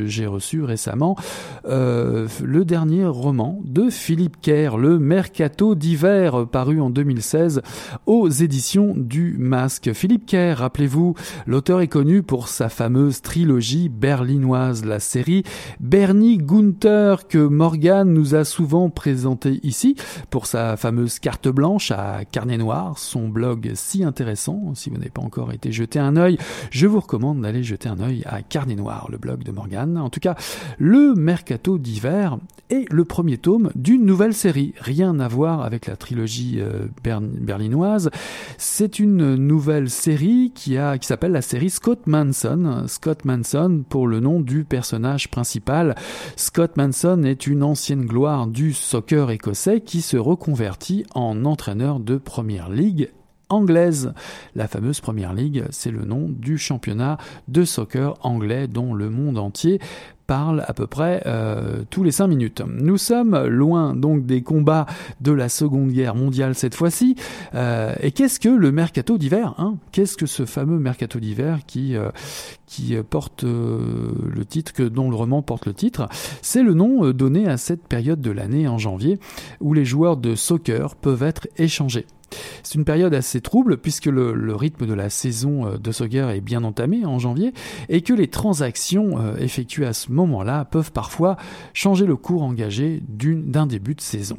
j'ai 0.04 0.26
reçu 0.26 0.62
récemment 0.62 1.16
le 1.64 2.62
dernier 2.64 3.06
roman 3.06 3.61
de 3.64 3.90
Philippe 3.90 4.40
Kerr, 4.40 4.76
Le 4.76 4.98
Mercato 4.98 5.69
d'hiver, 5.74 6.46
paru 6.46 6.80
en 6.80 6.90
2016 6.90 7.62
aux 8.06 8.28
éditions 8.28 8.94
du 8.96 9.37
Masque. 9.38 9.92
Philippe 9.92 10.26
Kerr, 10.26 10.59
rappelez-vous, 10.59 11.14
l'auteur 11.46 11.80
est 11.80 11.88
connu 11.88 12.22
pour 12.22 12.48
sa 12.48 12.68
fameuse 12.68 13.22
trilogie 13.22 13.88
berlinoise, 13.88 14.85
la 14.85 15.00
série 15.00 15.44
Bernie 15.80 16.38
Gunther 16.38 17.26
que 17.28 17.38
Morgan 17.38 18.12
nous 18.12 18.35
a 18.35 18.44
souvent 18.44 18.90
présenté 18.90 19.61
ici 19.62 19.96
pour 20.30 20.46
sa 20.46 20.76
fameuse 20.76 21.18
carte 21.18 21.48
blanche 21.48 21.90
à 21.90 22.24
carnet 22.24 22.59
noir, 22.59 22.98
son 22.98 23.28
blog 23.28 23.72
si 23.74 24.04
intéressant. 24.04 24.74
Si 24.74 24.90
vous 24.90 24.96
n'avez 24.96 25.11
pas 25.11 25.22
encore 25.22 25.52
été 25.52 25.72
jeté 25.72 25.98
un 25.98 26.16
œil, 26.16 26.38
je 26.70 26.87
vous 26.87 27.00
recommande 27.00 27.40
d'aller 27.40 27.62
jeter 27.62 27.88
un 27.88 28.00
œil 28.00 28.22
à 28.26 28.42
carnet 28.42 28.76
noir, 28.76 29.09
le 29.11 29.18
blog 29.18 29.42
de 29.42 29.52
Morgan. 29.52 29.98
En 29.98 30.11
tout 30.11 30.20
cas, 30.20 30.37
le 30.78 31.14
Mercato 31.14 31.78
d'hiver 31.78 32.38
est 32.70 32.90
le 32.92 33.04
premier 33.04 33.38
tome 33.38 33.70
d'une 33.74 34.04
nouvelle 34.04 34.35
série. 34.35 34.74
Rien 34.80 35.18
à 35.20 35.28
voir 35.28 35.49
avec 35.58 35.86
la 35.86 35.96
trilogie 35.96 36.60
euh, 36.60 36.86
berlinoise. 37.02 38.10
C'est 38.58 38.98
une 38.98 39.34
nouvelle 39.34 39.90
série 39.90 40.52
qui 40.54 40.76
a 40.78 40.98
qui 40.98 41.06
s'appelle 41.06 41.32
la 41.32 41.42
série 41.42 41.70
Scott 41.70 42.06
Manson. 42.06 42.84
Scott 42.86 43.24
Manson 43.24 43.84
pour 43.88 44.06
le 44.06 44.20
nom 44.20 44.40
du 44.40 44.64
personnage 44.64 45.30
principal. 45.30 45.94
Scott 46.36 46.76
Manson 46.76 47.22
est 47.24 47.46
une 47.46 47.62
ancienne 47.62 48.06
gloire 48.06 48.46
du 48.46 48.72
soccer 48.72 49.30
écossais 49.30 49.80
qui 49.80 50.02
se 50.02 50.16
reconvertit 50.16 51.04
en 51.14 51.44
entraîneur 51.44 52.00
de 52.00 52.16
première 52.16 52.68
ligue 52.68 53.10
anglaise. 53.50 54.14
La 54.54 54.68
fameuse 54.68 55.00
Première 55.00 55.34
Ligue, 55.34 55.64
c'est 55.70 55.90
le 55.90 56.04
nom 56.04 56.28
du 56.28 56.56
championnat 56.56 57.18
de 57.48 57.64
soccer 57.64 58.14
anglais 58.22 58.68
dont 58.68 58.94
le 58.94 59.10
monde 59.10 59.38
entier 59.38 59.80
parle 60.30 60.64
à 60.68 60.74
peu 60.74 60.86
près 60.86 61.24
euh, 61.26 61.82
tous 61.90 62.04
les 62.04 62.12
cinq 62.12 62.28
minutes. 62.28 62.62
Nous 62.64 62.98
sommes 62.98 63.36
loin 63.46 63.96
donc 63.96 64.26
des 64.26 64.42
combats 64.42 64.86
de 65.20 65.32
la 65.32 65.48
Seconde 65.48 65.90
Guerre 65.90 66.14
mondiale 66.14 66.54
cette 66.54 66.76
fois-ci. 66.76 67.16
Euh, 67.56 67.96
et 68.00 68.12
qu'est-ce 68.12 68.38
que 68.38 68.48
le 68.48 68.70
mercato 68.70 69.18
d'hiver 69.18 69.54
hein? 69.58 69.74
Qu'est-ce 69.90 70.16
que 70.16 70.26
ce 70.26 70.46
fameux 70.46 70.78
mercato 70.78 71.18
d'hiver 71.18 71.62
qui 71.66 71.96
euh, 71.96 72.10
qui 72.66 72.94
porte 73.10 73.42
le 73.42 74.44
titre 74.48 74.72
que 74.72 74.84
dont 74.84 75.10
le 75.10 75.16
roman 75.16 75.42
porte 75.42 75.66
le 75.66 75.74
titre? 75.74 76.08
C'est 76.42 76.62
le 76.62 76.74
nom 76.74 77.10
donné 77.10 77.48
à 77.48 77.56
cette 77.56 77.88
période 77.88 78.20
de 78.20 78.30
l'année 78.30 78.68
en 78.68 78.78
janvier 78.78 79.18
où 79.58 79.74
les 79.74 79.84
joueurs 79.84 80.16
de 80.16 80.36
soccer 80.36 80.94
peuvent 80.94 81.24
être 81.24 81.48
échangés. 81.56 82.06
C'est 82.62 82.76
une 82.76 82.84
période 82.84 83.12
assez 83.12 83.40
trouble 83.40 83.78
puisque 83.78 84.06
le, 84.06 84.34
le, 84.34 84.54
rythme 84.54 84.86
de 84.86 84.94
la 84.94 85.10
saison 85.10 85.76
de 85.76 85.90
soccer 85.90 86.30
est 86.30 86.40
bien 86.40 86.62
entamé 86.62 87.04
en 87.04 87.18
janvier 87.18 87.52
et 87.88 88.02
que 88.02 88.12
les 88.12 88.28
transactions 88.28 89.34
effectuées 89.36 89.86
à 89.86 89.92
ce 89.92 90.12
moment-là 90.20 90.64
peuvent 90.64 90.92
parfois 90.92 91.37
changer 91.74 92.06
le 92.06 92.16
cours 92.16 92.42
engagé 92.42 93.02
d'un 93.09 93.66
début 93.66 93.94
de 93.94 94.00
saison. 94.00 94.38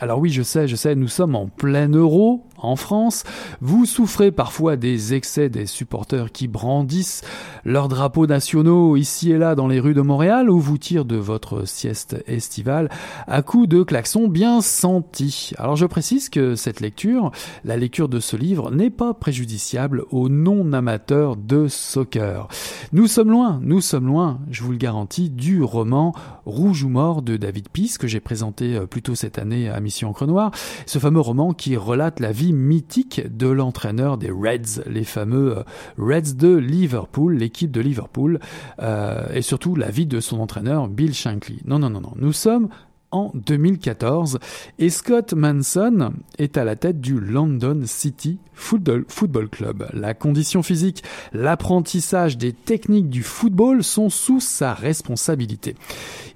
Alors 0.00 0.18
oui, 0.18 0.30
je 0.30 0.42
sais, 0.42 0.66
je 0.66 0.74
sais, 0.74 0.96
nous 0.96 1.08
sommes 1.08 1.36
en 1.36 1.46
plein 1.46 1.88
euro 1.88 2.44
en 2.62 2.76
France. 2.76 3.24
Vous 3.60 3.84
souffrez 3.86 4.30
parfois 4.30 4.76
des 4.76 5.14
excès 5.14 5.48
des 5.48 5.66
supporters 5.66 6.32
qui 6.32 6.48
brandissent 6.48 7.22
leurs 7.64 7.88
drapeaux 7.88 8.26
nationaux 8.26 8.96
ici 8.96 9.32
et 9.32 9.38
là 9.38 9.54
dans 9.54 9.68
les 9.68 9.80
rues 9.80 9.94
de 9.94 10.00
Montréal 10.00 10.48
ou 10.48 10.58
vous 10.58 10.78
tirent 10.78 11.04
de 11.04 11.16
votre 11.16 11.66
sieste 11.66 12.22
estivale 12.26 12.88
à 13.26 13.42
coups 13.42 13.68
de 13.68 13.82
klaxons 13.82 14.28
bien 14.28 14.60
sentis. 14.60 15.52
Alors 15.58 15.76
je 15.76 15.86
précise 15.86 16.28
que 16.28 16.54
cette 16.54 16.80
lecture, 16.80 17.32
la 17.64 17.76
lecture 17.76 18.08
de 18.08 18.20
ce 18.20 18.36
livre, 18.36 18.70
n'est 18.70 18.90
pas 18.90 19.14
préjudiciable 19.14 20.04
aux 20.10 20.28
non-amateurs 20.28 21.36
de 21.36 21.68
soccer. 21.68 22.48
Nous 22.92 23.06
sommes 23.06 23.30
loin, 23.30 23.60
nous 23.62 23.80
sommes 23.80 24.06
loin, 24.06 24.40
je 24.50 24.62
vous 24.62 24.72
le 24.72 24.78
garantis, 24.78 25.30
du 25.30 25.62
roman 25.62 26.14
Rouge 26.44 26.82
ou 26.84 26.88
mort 26.88 27.22
de 27.22 27.36
David 27.36 27.68
Peace 27.68 27.98
que 27.98 28.08
j'ai 28.08 28.20
présenté 28.20 28.74
euh, 28.76 28.86
plus 28.86 29.02
tôt 29.02 29.14
cette 29.14 29.38
année 29.38 29.68
à 29.68 29.80
Mission 29.92 30.08
Encre 30.08 30.26
Noire. 30.26 30.52
Ce 30.86 30.98
fameux 30.98 31.20
roman 31.20 31.52
qui 31.52 31.76
relate 31.76 32.18
la 32.18 32.32
vie 32.32 32.54
mythique 32.54 33.20
de 33.30 33.46
l'entraîneur 33.46 34.16
des 34.16 34.30
Reds, 34.30 34.82
les 34.86 35.04
fameux 35.04 35.58
euh, 35.58 35.62
Reds 35.98 36.34
de 36.34 36.54
Liverpool, 36.54 37.34
l'équipe 37.34 37.70
de 37.70 37.82
Liverpool, 37.82 38.40
euh, 38.80 39.26
et 39.34 39.42
surtout 39.42 39.76
la 39.76 39.90
vie 39.90 40.06
de 40.06 40.20
son 40.20 40.40
entraîneur 40.40 40.88
Bill 40.88 41.12
Shankly. 41.12 41.60
Non, 41.66 41.78
non, 41.78 41.90
non, 41.90 42.00
non. 42.00 42.14
Nous 42.16 42.32
sommes 42.32 42.70
en 43.10 43.30
2014 43.34 44.38
et 44.78 44.88
Scott 44.88 45.34
Manson 45.34 46.12
est 46.38 46.56
à 46.56 46.64
la 46.64 46.74
tête 46.74 46.98
du 46.98 47.20
London 47.20 47.82
City 47.84 48.38
Football, 48.62 49.48
Club. 49.50 49.88
La 49.92 50.14
condition 50.14 50.62
physique, 50.62 51.02
l'apprentissage 51.32 52.38
des 52.38 52.52
techniques 52.52 53.10
du 53.10 53.22
football 53.22 53.82
sont 53.82 54.08
sous 54.08 54.40
sa 54.40 54.72
responsabilité. 54.72 55.74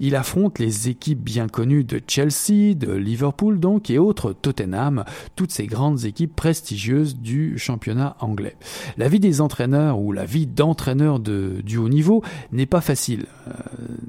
Il 0.01 0.17
affronte 0.17 0.59
les 0.59 0.89
équipes 0.89 1.23
bien 1.23 1.49
connues 1.49 1.85
de 1.85 2.01
Chelsea, 2.07 2.75
de 2.75 2.93
Liverpool 2.93 3.61
donc 3.61 3.91
et 3.91 3.99
autres 3.99 4.35
Tottenham, 4.35 5.05
toutes 5.37 5.53
ces 5.53 5.67
grandes 5.67 6.05
équipes 6.05 6.35
prestigieuses 6.35 7.17
du 7.17 7.59
championnat 7.59 8.17
anglais. 8.21 8.57
La 8.99 9.09
vie 9.09 9.21
des 9.21 9.41
entraîneurs 9.41 10.01
ou 10.01 10.13
la 10.13 10.25
vie 10.25 10.47
d'entraîneurs 10.47 11.21
de, 11.21 11.63
du 11.65 11.79
haut 11.79 11.89
niveau 11.89 12.23
n'est 12.53 12.67
pas 12.67 12.81
facile. 12.81 13.27
Euh, 13.49 13.53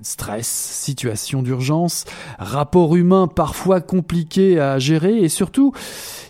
stress, 0.02 0.48
situation 0.48 1.44
d'urgence, 1.44 2.06
rapport 2.40 2.96
humain 2.96 3.28
parfois 3.28 3.80
compliqué 3.80 4.60
à 4.60 4.80
gérer 4.80 5.20
et 5.20 5.30
surtout, 5.30 5.72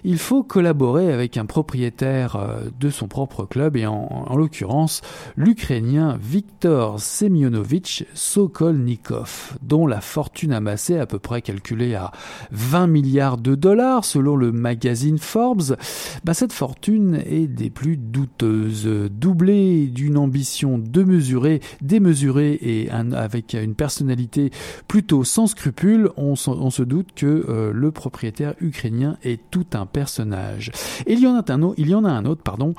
il 0.03 0.17
faut 0.17 0.43
collaborer 0.43 1.11
avec 1.11 1.37
un 1.37 1.45
propriétaire 1.45 1.76
euh, 1.85 2.69
de 2.79 2.89
son 2.89 3.07
propre 3.07 3.45
club 3.45 3.77
et 3.77 3.85
en, 3.85 4.35
l'occurrence 4.35 5.01
l'Ukrainien 5.35 6.17
Viktor 6.21 6.99
Semyonovich 6.99 8.05
Sokolnikov, 8.13 9.57
dont 9.61 9.87
la 9.87 10.01
fortune 10.01 10.53
amassée 10.53 10.97
à 10.97 11.05
peu 11.05 11.19
près 11.19 11.41
calculée 11.41 11.95
à 11.95 12.11
20 12.51 12.87
milliards 12.87 13.37
de 13.37 13.55
dollars 13.55 14.05
selon 14.05 14.35
le 14.35 14.51
magazine 14.51 15.17
Forbes, 15.17 15.75
bah 16.23 16.33
cette 16.33 16.53
fortune 16.53 17.21
est 17.25 17.47
des 17.47 17.69
plus 17.69 17.97
douteuses, 17.97 18.87
doublée 19.11 19.87
d'une 19.87 20.17
ambition 20.17 20.77
démesurée, 20.77 21.61
démesurée 21.81 22.57
et 22.61 22.89
avec 22.89 23.53
une 23.53 23.75
personnalité 23.75 24.51
plutôt 24.87 25.23
sans 25.23 25.47
scrupules, 25.47 26.09
on, 26.17 26.35
se 26.35 26.83
doute 26.83 27.09
que 27.15 27.45
euh, 27.49 27.71
le 27.73 27.91
propriétaire 27.91 28.53
ukrainien 28.61 29.17
est 29.23 29.39
tout 29.51 29.65
un 29.73 29.85
personnage. 29.85 30.71
Il 31.07 31.19
y 31.19 31.27
en 31.27 31.35
a 31.35 31.51
un, 31.51 31.56
il 31.77 31.89
y 31.89 31.95
en 31.95 32.05
a 32.05 32.11
un 32.11 32.25
autre, 32.25 32.43
pardon, 32.43 32.73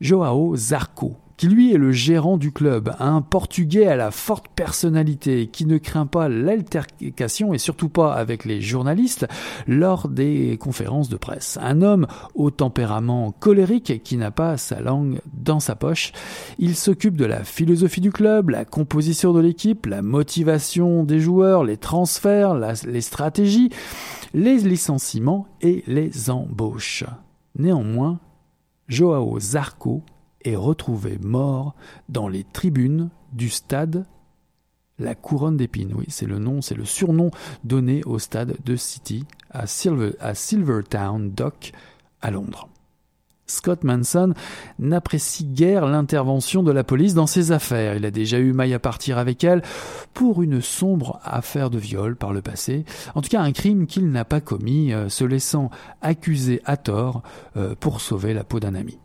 Joao 0.00 0.54
Zarco, 0.56 1.16
qui 1.38 1.46
lui 1.46 1.72
est 1.72 1.78
le 1.78 1.92
gérant 1.92 2.36
du 2.36 2.50
club, 2.50 2.94
un 2.98 3.22
Portugais 3.22 3.86
à 3.86 3.94
la 3.94 4.10
forte 4.10 4.48
personnalité, 4.48 5.46
qui 5.46 5.66
ne 5.66 5.78
craint 5.78 6.06
pas 6.06 6.28
l'altercation 6.28 7.54
et 7.54 7.58
surtout 7.58 7.88
pas 7.88 8.12
avec 8.14 8.44
les 8.44 8.60
journalistes 8.60 9.26
lors 9.68 10.08
des 10.08 10.58
conférences 10.60 11.08
de 11.08 11.16
presse. 11.16 11.56
Un 11.62 11.80
homme 11.80 12.08
au 12.34 12.50
tempérament 12.50 13.30
colérique 13.30 14.02
qui 14.02 14.16
n'a 14.16 14.32
pas 14.32 14.56
sa 14.56 14.80
langue 14.80 15.20
dans 15.32 15.60
sa 15.60 15.76
poche. 15.76 16.12
Il 16.58 16.74
s'occupe 16.74 17.16
de 17.16 17.24
la 17.24 17.44
philosophie 17.44 18.00
du 18.00 18.10
club, 18.10 18.50
la 18.50 18.64
composition 18.64 19.32
de 19.32 19.40
l'équipe, 19.40 19.86
la 19.86 20.02
motivation 20.02 21.04
des 21.04 21.20
joueurs, 21.20 21.62
les 21.62 21.76
transferts, 21.76 22.54
les 22.84 23.00
stratégies, 23.00 23.70
les 24.34 24.58
licenciements 24.58 25.46
et 25.60 25.84
les 25.86 26.30
embauches. 26.30 27.04
Néanmoins, 27.58 28.20
Joao 28.88 29.38
Zarco 29.38 30.02
est 30.42 30.56
retrouvé 30.56 31.18
mort 31.18 31.74
dans 32.08 32.28
les 32.28 32.44
tribunes 32.44 33.10
du 33.32 33.50
stade 33.50 34.06
La 34.98 35.14
Couronne 35.14 35.56
d'Épines. 35.56 35.92
Oui, 35.94 36.06
c'est 36.08 36.26
le 36.26 36.38
nom, 36.38 36.62
c'est 36.62 36.74
le 36.74 36.84
surnom 36.84 37.30
donné 37.64 38.02
au 38.04 38.18
stade 38.18 38.56
de 38.64 38.76
City 38.76 39.24
à, 39.50 39.64
à 40.20 40.34
Silvertown 40.34 41.30
Dock 41.30 41.72
à 42.20 42.30
Londres. 42.30 42.67
Scott 43.48 43.82
Manson 43.82 44.34
n'apprécie 44.78 45.44
guère 45.44 45.86
l'intervention 45.86 46.62
de 46.62 46.70
la 46.70 46.84
police 46.84 47.14
dans 47.14 47.26
ses 47.26 47.50
affaires. 47.52 47.96
Il 47.96 48.04
a 48.04 48.10
déjà 48.10 48.38
eu 48.38 48.52
maille 48.52 48.74
à 48.74 48.78
partir 48.78 49.18
avec 49.18 49.42
elle 49.42 49.62
pour 50.14 50.42
une 50.42 50.60
sombre 50.60 51.18
affaire 51.24 51.70
de 51.70 51.78
viol 51.78 52.16
par 52.16 52.32
le 52.32 52.42
passé. 52.42 52.84
En 53.14 53.22
tout 53.22 53.30
cas, 53.30 53.40
un 53.40 53.52
crime 53.52 53.86
qu'il 53.86 54.10
n'a 54.10 54.24
pas 54.24 54.40
commis, 54.40 54.92
euh, 54.92 55.08
se 55.08 55.24
laissant 55.24 55.70
accuser 56.02 56.60
à 56.64 56.76
tort 56.76 57.22
euh, 57.56 57.74
pour 57.78 58.00
sauver 58.00 58.34
la 58.34 58.44
peau 58.44 58.60
d'un 58.60 58.74
ami. 58.74 58.98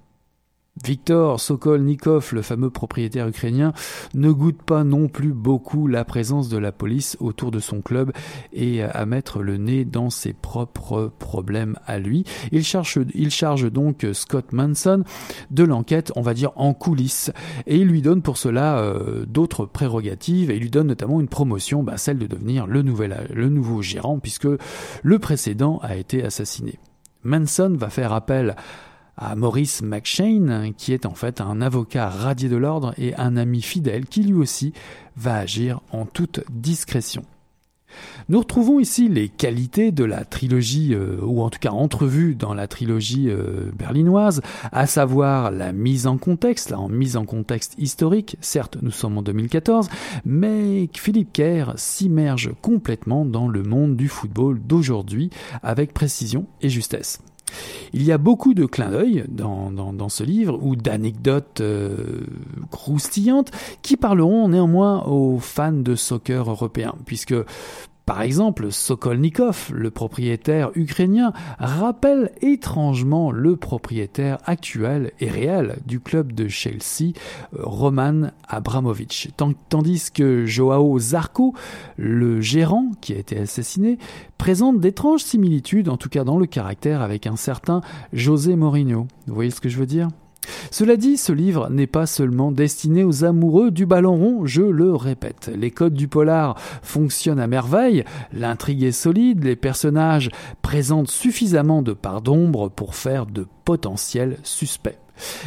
Viktor 0.81 1.39
Sokolnikov, 1.39 2.31
le 2.33 2.41
fameux 2.41 2.71
propriétaire 2.71 3.27
ukrainien, 3.27 3.73
ne 4.15 4.31
goûte 4.31 4.61
pas 4.63 4.83
non 4.83 5.07
plus 5.07 5.31
beaucoup 5.31 5.87
la 5.87 6.03
présence 6.03 6.49
de 6.49 6.57
la 6.57 6.71
police 6.71 7.15
autour 7.19 7.51
de 7.51 7.59
son 7.59 7.81
club 7.81 8.11
et 8.53 8.81
à 8.81 9.05
mettre 9.05 9.43
le 9.43 9.57
nez 9.57 9.85
dans 9.85 10.09
ses 10.09 10.33
propres 10.33 11.11
problèmes 11.19 11.77
à 11.85 11.99
lui. 11.99 12.23
Il 12.51 12.63
charge, 12.63 12.99
il 13.13 13.29
charge 13.29 13.71
donc 13.71 14.05
Scott 14.13 14.51
Manson 14.51 15.03
de 15.51 15.63
l'enquête, 15.63 16.11
on 16.15 16.21
va 16.21 16.33
dire 16.33 16.51
en 16.55 16.73
coulisses, 16.73 17.31
et 17.67 17.77
il 17.77 17.87
lui 17.87 18.01
donne 18.01 18.23
pour 18.23 18.37
cela 18.37 18.79
euh, 18.79 19.25
d'autres 19.27 19.65
prérogatives 19.65 20.49
et 20.49 20.55
il 20.55 20.61
lui 20.61 20.71
donne 20.71 20.87
notamment 20.87 21.21
une 21.21 21.27
promotion, 21.27 21.83
bah, 21.83 21.97
celle 21.97 22.17
de 22.17 22.25
devenir 22.25 22.65
le, 22.65 22.81
nouvel, 22.81 23.27
le 23.31 23.47
nouveau 23.47 23.83
gérant 23.83 24.17
puisque 24.17 24.47
le 25.03 25.19
précédent 25.19 25.79
a 25.83 25.95
été 25.95 26.23
assassiné. 26.23 26.79
Manson 27.23 27.75
va 27.77 27.89
faire 27.89 28.11
appel 28.11 28.55
Maurice 29.35 29.81
McShane, 29.81 30.73
qui 30.77 30.93
est 30.93 31.05
en 31.05 31.13
fait 31.13 31.41
un 31.41 31.61
avocat 31.61 32.09
radié 32.09 32.49
de 32.49 32.57
l'ordre 32.57 32.93
et 32.97 33.15
un 33.15 33.37
ami 33.37 33.61
fidèle 33.61 34.05
qui 34.05 34.23
lui 34.23 34.33
aussi 34.33 34.73
va 35.15 35.35
agir 35.35 35.81
en 35.91 36.05
toute 36.05 36.41
discrétion. 36.51 37.23
Nous 38.29 38.39
retrouvons 38.39 38.79
ici 38.79 39.09
les 39.09 39.29
qualités 39.29 39.91
de 39.91 40.03
la 40.03 40.25
trilogie, 40.25 40.93
euh, 40.93 41.17
ou 41.21 41.41
en 41.41 41.49
tout 41.49 41.59
cas 41.59 41.71
entrevues 41.71 42.35
dans 42.35 42.53
la 42.53 42.67
trilogie 42.67 43.29
euh, 43.29 43.71
berlinoise, 43.77 44.41
à 44.71 44.87
savoir 44.87 45.51
la 45.51 45.73
mise 45.73 46.07
en 46.07 46.17
contexte, 46.17 46.71
la 46.71 46.79
mise 46.89 47.17
en 47.17 47.25
contexte 47.25 47.75
historique, 47.77 48.37
certes 48.41 48.77
nous 48.81 48.91
sommes 48.91 49.17
en 49.17 49.21
2014, 49.21 49.89
mais 50.25 50.89
Philippe 50.93 51.33
Kerr 51.33 51.73
s'immerge 51.75 52.51
complètement 52.61 53.25
dans 53.25 53.47
le 53.47 53.63
monde 53.63 53.95
du 53.95 54.07
football 54.07 54.59
d'aujourd'hui 54.59 55.29
avec 55.61 55.93
précision 55.93 56.47
et 56.61 56.69
justesse. 56.69 57.19
Il 57.93 58.03
y 58.03 58.11
a 58.11 58.17
beaucoup 58.17 58.53
de 58.53 58.65
clins 58.65 58.91
d'œil 58.91 59.25
dans, 59.27 60.09
ce 60.09 60.23
livre 60.23 60.59
ou 60.61 60.75
d'anecdotes 60.75 61.61
euh, 61.61 62.25
croustillantes 62.71 63.51
qui 63.81 63.97
parleront 63.97 64.47
néanmoins 64.47 65.03
aux 65.05 65.39
fans 65.39 65.71
de 65.71 65.95
soccer 65.95 66.49
européens, 66.49 66.95
puisque 67.05 67.35
par 68.05 68.21
exemple, 68.21 68.71
Sokolnikov, 68.71 69.71
le 69.73 69.89
propriétaire 69.89 70.71
ukrainien, 70.75 71.31
rappelle 71.57 72.31
étrangement 72.41 73.31
le 73.31 73.55
propriétaire 73.55 74.39
actuel 74.45 75.11
et 75.21 75.29
réel 75.29 75.77
du 75.85 76.01
club 76.01 76.33
de 76.33 76.49
Chelsea, 76.49 77.13
Roman 77.53 78.31
Abramovich. 78.47 79.29
Tandis 79.69 80.09
que 80.13 80.45
Joao 80.45 80.99
Zarco, 80.99 81.53
le 81.97 82.41
gérant 82.41 82.91
qui 82.99 83.13
a 83.13 83.17
été 83.17 83.39
assassiné, 83.39 83.97
présente 84.37 84.81
d'étranges 84.81 85.23
similitudes, 85.23 85.87
en 85.87 85.97
tout 85.97 86.09
cas 86.09 86.25
dans 86.25 86.37
le 86.37 86.45
caractère, 86.45 87.01
avec 87.01 87.25
un 87.25 87.37
certain 87.37 87.81
José 88.11 88.57
Mourinho. 88.57 89.07
Vous 89.27 89.33
voyez 89.33 89.51
ce 89.51 89.61
que 89.61 89.69
je 89.69 89.77
veux 89.77 89.85
dire? 89.85 90.09
Cela 90.71 90.97
dit, 90.97 91.17
ce 91.17 91.31
livre 91.31 91.69
n'est 91.69 91.87
pas 91.87 92.05
seulement 92.05 92.51
destiné 92.51 93.03
aux 93.03 93.23
amoureux 93.23 93.71
du 93.71 93.85
ballon 93.85 94.15
rond, 94.15 94.45
je 94.45 94.61
le 94.61 94.95
répète. 94.95 95.51
Les 95.55 95.71
codes 95.71 95.93
du 95.93 96.07
polar 96.07 96.57
fonctionnent 96.81 97.39
à 97.39 97.47
merveille, 97.47 98.03
l'intrigue 98.31 98.83
est 98.83 98.91
solide, 98.91 99.43
les 99.43 99.55
personnages 99.55 100.29
présentent 100.61 101.11
suffisamment 101.11 101.81
de 101.81 101.93
parts 101.93 102.21
d'ombre 102.21 102.69
pour 102.69 102.95
faire 102.95 103.25
de 103.25 103.47
potentiels 103.65 104.37
suspects. 104.43 104.97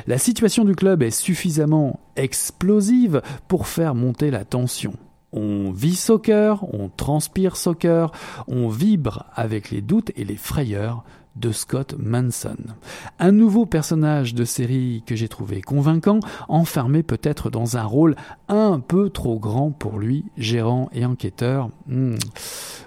La 0.07 0.19
situation 0.19 0.65
du 0.65 0.75
club 0.75 1.03
est 1.03 1.11
suffisamment 1.11 2.01
explosive 2.17 3.23
pour 3.49 3.67
faire 3.67 3.95
monter 3.95 4.31
la 4.31 4.45
tension. 4.45 4.95
On 5.33 5.71
vit 5.73 5.97
soccer, 5.97 6.65
on 6.73 6.89
transpire 6.89 7.57
soccer, 7.57 8.13
on 8.47 8.69
vibre 8.69 9.27
avec 9.35 9.71
les 9.71 9.83
doutes 9.83 10.13
et 10.17 10.25
les 10.25 10.37
frayeurs 10.37 11.05
de 11.37 11.53
Scott 11.53 11.95
Manson. 11.99 12.57
Un 13.19 13.33
nouveau 13.33 13.67
personnage 13.67 14.35
de 14.35 14.45
série 14.45 15.03
que 15.07 15.17
j'ai 15.17 15.29
trouvé 15.29 15.61
convaincant, 15.61 16.21
enfermé 16.49 17.03
peut-être 17.03 17.51
dans 17.51 17.77
un 17.77 17.85
rôle 17.85 18.17
un 18.49 18.81
peu 18.81 19.11
trop 19.11 19.39
grand 19.39 19.71
pour 19.71 19.99
lui, 19.99 20.25
gérant 20.37 20.89
et 20.93 21.05
enquêteur. 21.05 21.71
Hmm. 21.87 22.17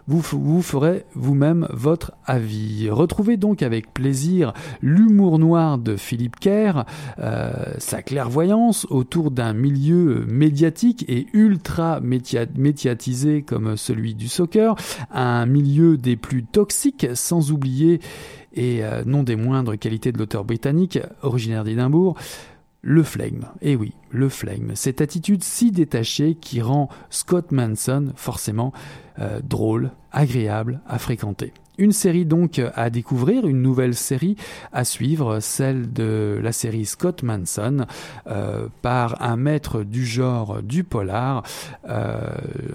vous, 0.07 0.62
ferez 0.62 1.05
vous-même 1.13 1.67
votre 1.71 2.13
avis. 2.25 2.89
Retrouvez 2.89 3.38
donc 3.38 3.62
avec 3.62 3.93
plaisir 3.93 4.53
l'humour 4.81 5.39
noir 5.39 5.77
de 5.77 5.95
Philippe 5.95 6.39
Kerr, 6.39 6.85
euh, 7.19 7.51
sa 7.77 8.01
clairvoyance 8.01 8.88
autour 8.89 9.31
d'un 9.31 9.53
milieu 9.53 10.25
médiatique 10.27 11.05
et 11.07 11.27
ultra 11.33 11.99
médiatisé 12.01 13.43
comme 13.43 13.77
celui 13.77 14.15
du 14.15 14.27
soccer, 14.27 14.75
un 15.12 15.45
milieu 15.45 15.97
des 15.97 16.15
plus 16.15 16.43
toxiques 16.43 17.07
sans 17.13 17.51
oublier 17.51 17.99
et 18.53 18.83
euh, 18.83 19.03
non 19.05 19.23
des 19.23 19.35
moindres 19.35 19.77
qualités 19.77 20.12
de 20.12 20.17
l'auteur 20.17 20.43
britannique 20.43 20.99
originaire 21.21 21.63
d'Édimbourg, 21.63 22.15
le 22.81 23.03
flegme, 23.03 23.45
et 23.61 23.73
eh 23.73 23.75
oui, 23.75 23.93
le 24.09 24.29
flegme, 24.29 24.71
cette 24.73 25.01
attitude 25.01 25.43
si 25.43 25.71
détachée 25.71 26.35
qui 26.35 26.61
rend 26.61 26.87
Scott 27.09 27.51
Manson 27.51 28.13
forcément 28.15 28.71
euh, 29.19 29.41
drôle, 29.43 29.91
agréable 30.11 30.79
à 30.87 30.97
fréquenter. 30.97 31.53
Une 31.77 31.91
série 31.91 32.25
donc 32.25 32.61
à 32.75 32.89
découvrir, 32.89 33.47
une 33.47 33.61
nouvelle 33.61 33.95
série 33.95 34.35
à 34.73 34.83
suivre, 34.83 35.39
celle 35.39 35.91
de 35.91 36.39
la 36.41 36.51
série 36.51 36.85
Scott 36.85 37.23
Manson 37.23 37.85
euh, 38.27 38.67
par 38.81 39.21
un 39.21 39.37
maître 39.37 39.83
du 39.83 40.05
genre 40.05 40.61
du 40.61 40.83
polar, 40.83 41.43
euh, 41.87 42.19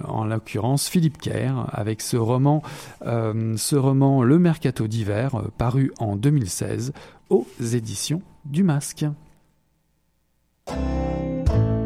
en 0.05 0.25
l'occurrence 0.25 0.89
Philippe 0.89 1.19
Kerr, 1.19 1.67
avec 1.73 2.01
ce 2.01 2.17
roman, 2.17 2.63
ce 3.03 3.77
roman 3.77 4.23
Le 4.23 4.39
Mercato 4.39 4.87
d'hiver, 4.87 5.43
paru 5.59 5.93
en 5.99 6.17
2016 6.17 6.93
aux 7.31 7.47
éditions 7.61 8.23
du 8.45 8.63
Masque. 8.63 9.07
Thank 10.67 11.49
you. 11.51 11.84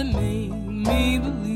try 0.00 0.12
made 0.12 0.50
make 0.50 0.88
me 0.88 1.18
believe. 1.18 1.49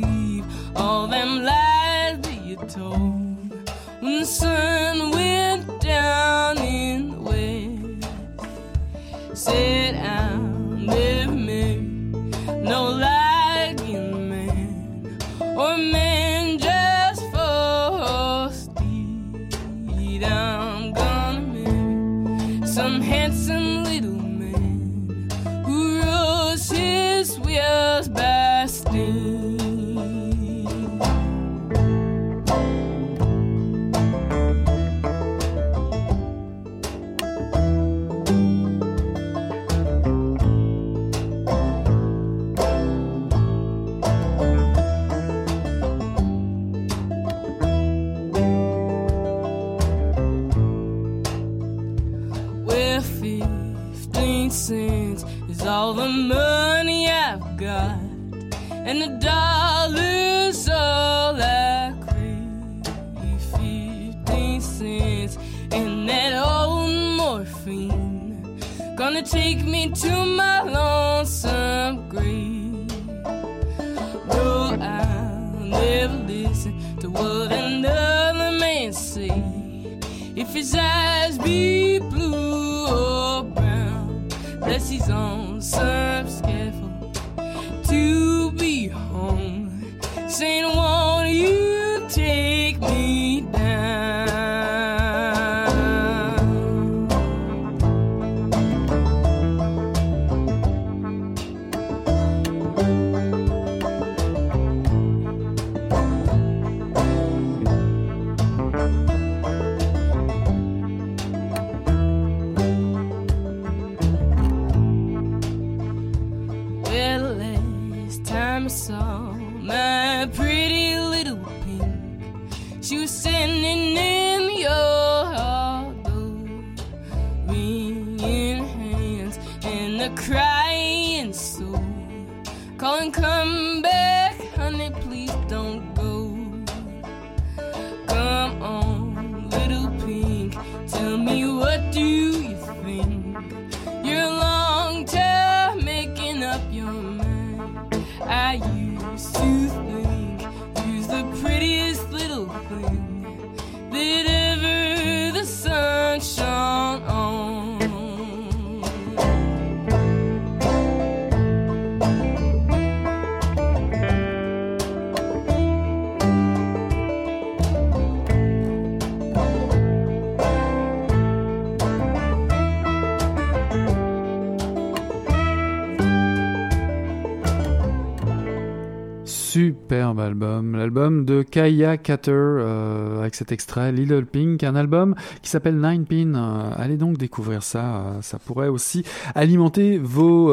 De 181.34 181.42
Kaya 181.42 181.96
Cutter 181.96 182.30
euh, 182.32 183.20
avec 183.20 183.34
cet 183.34 183.50
extrait 183.50 183.92
Little 183.92 184.26
Pink, 184.26 184.62
un 184.62 184.76
album 184.76 185.14
qui 185.42 185.50
s'appelle 185.50 185.80
Nine 185.80 186.04
Pin. 186.04 186.34
Euh, 186.34 186.70
allez 186.76 186.96
donc 186.96 187.18
découvrir 187.18 187.62
ça, 187.62 187.84
euh, 187.84 188.22
ça 188.22 188.38
pourrait 188.38 188.68
aussi 188.68 189.04
alimenter 189.34 189.98
vos 189.98 190.44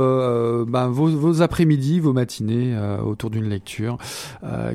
ben, 0.65 0.87
vos, 0.87 1.07
vos 1.07 1.41
après-midi, 1.41 1.99
vos 1.99 2.13
matinées 2.13 2.75
autour 3.03 3.29
d'une 3.29 3.49
lecture. 3.49 3.97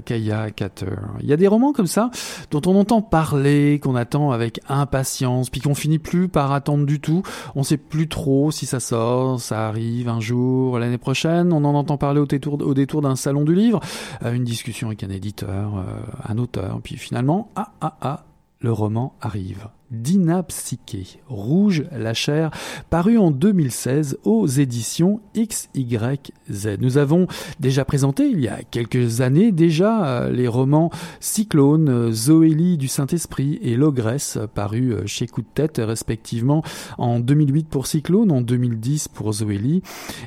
Kaya 0.04 0.50
Cutter. 0.50 0.96
Il 1.20 1.26
y 1.26 1.32
a 1.32 1.36
des 1.36 1.48
romans 1.48 1.72
comme 1.72 1.86
ça 1.86 2.10
dont 2.50 2.62
on 2.66 2.76
entend 2.76 3.02
parler, 3.02 3.80
qu'on 3.82 3.96
attend 3.96 4.30
avec 4.30 4.60
impatience, 4.68 5.50
puis 5.50 5.60
qu'on 5.60 5.74
finit 5.74 5.98
plus 5.98 6.28
par 6.28 6.52
attendre 6.52 6.86
du 6.86 7.00
tout. 7.00 7.22
On 7.54 7.62
sait 7.62 7.76
plus 7.76 8.08
trop 8.08 8.50
si 8.50 8.66
ça 8.66 8.80
sort, 8.80 9.40
ça 9.40 9.66
arrive 9.68 10.08
un 10.08 10.20
jour, 10.20 10.78
l'année 10.78 10.98
prochaine. 10.98 11.52
On 11.52 11.64
en 11.64 11.74
entend 11.74 11.96
parler 11.96 12.20
au 12.20 12.26
détour, 12.26 12.58
au 12.62 12.74
détour 12.74 13.02
d'un 13.02 13.16
salon 13.16 13.44
du 13.44 13.54
livre, 13.54 13.80
euh, 14.24 14.32
une 14.32 14.44
discussion 14.44 14.88
avec 14.88 15.02
un 15.02 15.10
éditeur, 15.10 15.76
euh, 15.76 15.95
un 16.24 16.38
auteur, 16.38 16.80
puis 16.82 16.96
finalement, 16.96 17.50
ah 17.56 17.72
ah 17.80 17.96
ah, 18.00 18.24
le 18.60 18.72
roman 18.72 19.14
arrive. 19.20 19.68
Dina 19.90 20.42
Psyché, 20.42 21.20
Rouge 21.28 21.84
la 21.92 22.12
chair, 22.12 22.50
paru 22.90 23.18
en 23.18 23.30
2016 23.30 24.18
aux 24.24 24.46
éditions 24.46 25.20
XYZ. 25.36 26.78
Nous 26.80 26.98
avons 26.98 27.28
déjà 27.60 27.84
présenté 27.84 28.28
il 28.28 28.40
y 28.40 28.48
a 28.48 28.62
quelques 28.68 29.20
années 29.20 29.52
déjà 29.52 30.06
euh, 30.06 30.32
les 30.32 30.48
romans 30.48 30.90
Cyclone, 31.20 32.10
Zoélie 32.10 32.76
du 32.78 32.88
Saint-Esprit 32.88 33.60
et 33.62 33.76
L'Ogresse, 33.76 34.38
parus 34.54 34.92
euh, 34.92 35.06
chez 35.06 35.28
Coup 35.28 35.42
de 35.42 35.46
tête 35.54 35.80
respectivement 35.82 36.62
en 36.98 37.20
2008 37.20 37.68
pour 37.68 37.86
Cyclone, 37.86 38.32
en 38.32 38.40
2010 38.40 39.08
pour 39.08 39.32
Zoélie 39.32 39.82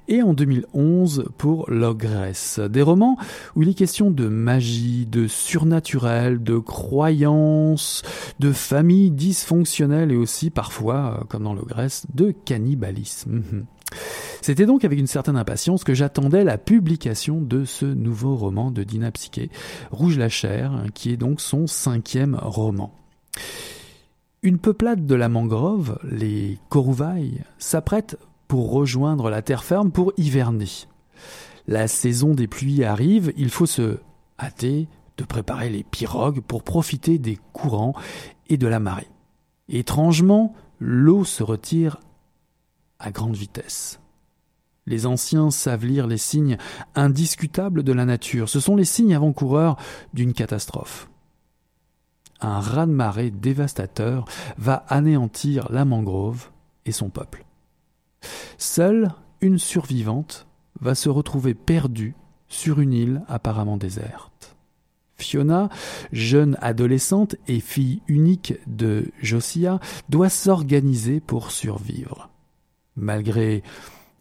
et 0.08 0.22
en 0.22 0.34
2011 0.34 1.26
pour 1.38 1.70
L'Ogresse. 1.70 2.60
Des 2.60 2.82
romans 2.82 3.18
où 3.56 3.64
il 3.64 3.70
est 3.70 3.74
question 3.74 4.10
de 4.10 4.28
magie, 4.30 5.06
de 5.06 5.28
surnaturel, 5.28 6.42
de 6.42 6.58
croyances, 6.58 8.04
de 8.40 8.54
famille 8.54 9.12
dysfonctionnelles 9.12 9.49
fonctionnel 9.50 10.12
et 10.12 10.16
aussi 10.16 10.52
parfois, 10.52 11.18
euh, 11.20 11.24
comme 11.26 11.44
dans 11.44 11.56
le 11.56 11.64
Grèce, 11.64 12.06
de 12.14 12.32
cannibalisme. 12.46 13.32
Mhm. 13.32 13.66
C'était 14.42 14.68
donc 14.68 14.86
avec 14.86 15.00
une 15.00 15.08
certaine 15.08 15.38
impatience 15.38 15.84
que 15.84 15.96
j'attendais 15.96 16.44
la 16.44 16.60
publication 16.60 17.42
de 17.42 17.66
ce 17.66 17.88
nouveau 17.88 18.36
roman 18.36 18.70
de 18.70 18.84
Dina 18.84 19.10
Psyché, 19.10 19.50
Rouge 19.90 20.20
la 20.20 20.30
chair, 20.30 20.84
qui 20.94 21.12
est 21.12 21.18
donc 21.18 21.42
son 21.42 21.66
cinquième 21.66 22.38
roman. 22.40 22.94
Une 24.44 24.60
peuplade 24.60 25.08
de 25.08 25.16
la 25.16 25.30
mangrove, 25.30 25.98
les 26.04 26.60
Korouvailles, 26.70 27.42
s'apprête 27.58 28.20
pour 28.48 28.72
rejoindre 28.72 29.32
la 29.32 29.42
terre 29.42 29.64
ferme 29.64 29.92
pour 29.92 30.14
hiverner. 30.18 30.86
La 31.68 31.88
saison 31.88 32.36
des 32.36 32.48
pluies 32.48 32.84
arrive, 32.84 33.34
il 33.36 33.50
faut 33.50 33.66
se 33.66 33.98
hâter 34.40 34.88
de 35.18 35.24
préparer 35.24 35.70
les 35.70 35.84
pirogues 35.84 36.42
pour 36.42 36.62
profiter 36.62 37.18
des 37.18 37.40
courants 37.52 37.96
et 38.48 38.58
de 38.58 38.68
la 38.68 38.80
marée. 38.80 39.08
Étrangement, 39.70 40.56
l'eau 40.80 41.24
se 41.24 41.44
retire 41.44 42.00
à 43.00 43.12
grande 43.12 43.36
vitesse. 43.36 44.00
Les 44.88 45.06
anciens 45.06 45.52
savent 45.52 45.86
lire 45.86 46.08
les 46.08 46.18
signes 46.18 46.58
indiscutables 46.96 47.84
de 47.84 47.94
la 47.94 48.06
nature. 48.06 48.50
Ce 48.50 48.60
sont 48.60 48.76
les 48.76 48.86
signes 48.86 49.14
avant-coureurs 49.14 49.78
d'une 50.14 50.34
catastrophe. 50.34 51.10
Un 52.42 52.60
raz-de-marée 52.60 53.30
dévastateur 53.30 54.26
va 54.58 54.86
anéantir 54.88 55.72
la 55.72 55.86
mangrove 55.86 56.50
et 56.86 56.92
son 56.92 57.10
peuple. 57.10 57.46
Seule 58.58 59.14
une 59.42 59.60
survivante 59.60 60.48
va 60.82 60.96
se 60.96 61.10
retrouver 61.10 61.54
perdue 61.54 62.16
sur 62.48 62.80
une 62.80 62.94
île 62.94 63.22
apparemment 63.28 63.78
déserte. 63.78 64.29
Fiona, 65.22 65.70
jeune 66.12 66.58
adolescente 66.62 67.36
et 67.48 67.60
fille 67.60 68.02
unique 68.08 68.54
de 68.68 69.06
Josiah, 69.22 69.80
doit 70.10 70.30
s'organiser 70.30 71.20
pour 71.20 71.52
survivre. 71.52 72.30
Malgré 72.96 73.64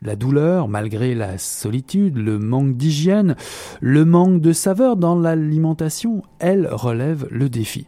la 0.03 0.17
douleur, 0.17 0.69
malgré 0.69 1.15
la 1.15 1.39
solitude, 1.39 2.17
le 2.17 2.39
manque 2.39 2.77
d'hygiène, 2.77 3.37
le 3.81 4.05
manque 4.05 4.41
de 4.41 4.53
saveur 4.53 4.97
dans 4.97 5.19
l'alimentation, 5.19 6.23
elle 6.39 6.69
relève 6.71 7.27
le 7.31 7.49
défi. 7.49 7.87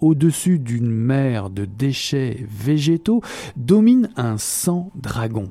Au-dessus 0.00 0.58
d'une 0.58 0.90
mer 0.90 1.50
de 1.50 1.64
déchets 1.64 2.46
végétaux 2.48 3.20
domine 3.56 4.10
un 4.16 4.38
sang 4.38 4.90
dragon. 4.94 5.50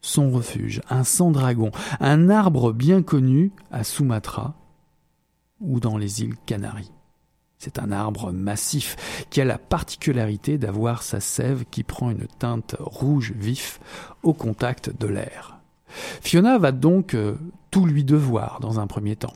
Son 0.00 0.30
refuge, 0.30 0.80
un 0.90 1.04
sang 1.04 1.30
dragon, 1.30 1.70
un 2.00 2.28
arbre 2.28 2.72
bien 2.72 3.02
connu 3.02 3.52
à 3.70 3.84
Sumatra, 3.84 4.54
ou 5.62 5.80
dans 5.80 5.96
les 5.96 6.22
îles 6.22 6.36
Canaries. 6.46 6.92
C'est 7.58 7.78
un 7.78 7.92
arbre 7.92 8.32
massif 8.32 9.24
qui 9.30 9.40
a 9.40 9.44
la 9.44 9.58
particularité 9.58 10.58
d'avoir 10.58 11.02
sa 11.04 11.20
sève 11.20 11.64
qui 11.70 11.84
prend 11.84 12.10
une 12.10 12.26
teinte 12.26 12.74
rouge 12.80 13.32
vif 13.36 13.78
au 14.24 14.32
contact 14.32 14.90
de 14.98 15.06
l'air. 15.06 15.60
Fiona 16.22 16.58
va 16.58 16.72
donc 16.72 17.14
euh, 17.14 17.36
tout 17.70 17.86
lui 17.86 18.02
devoir 18.02 18.58
dans 18.60 18.80
un 18.80 18.86
premier 18.86 19.14
temps. 19.14 19.34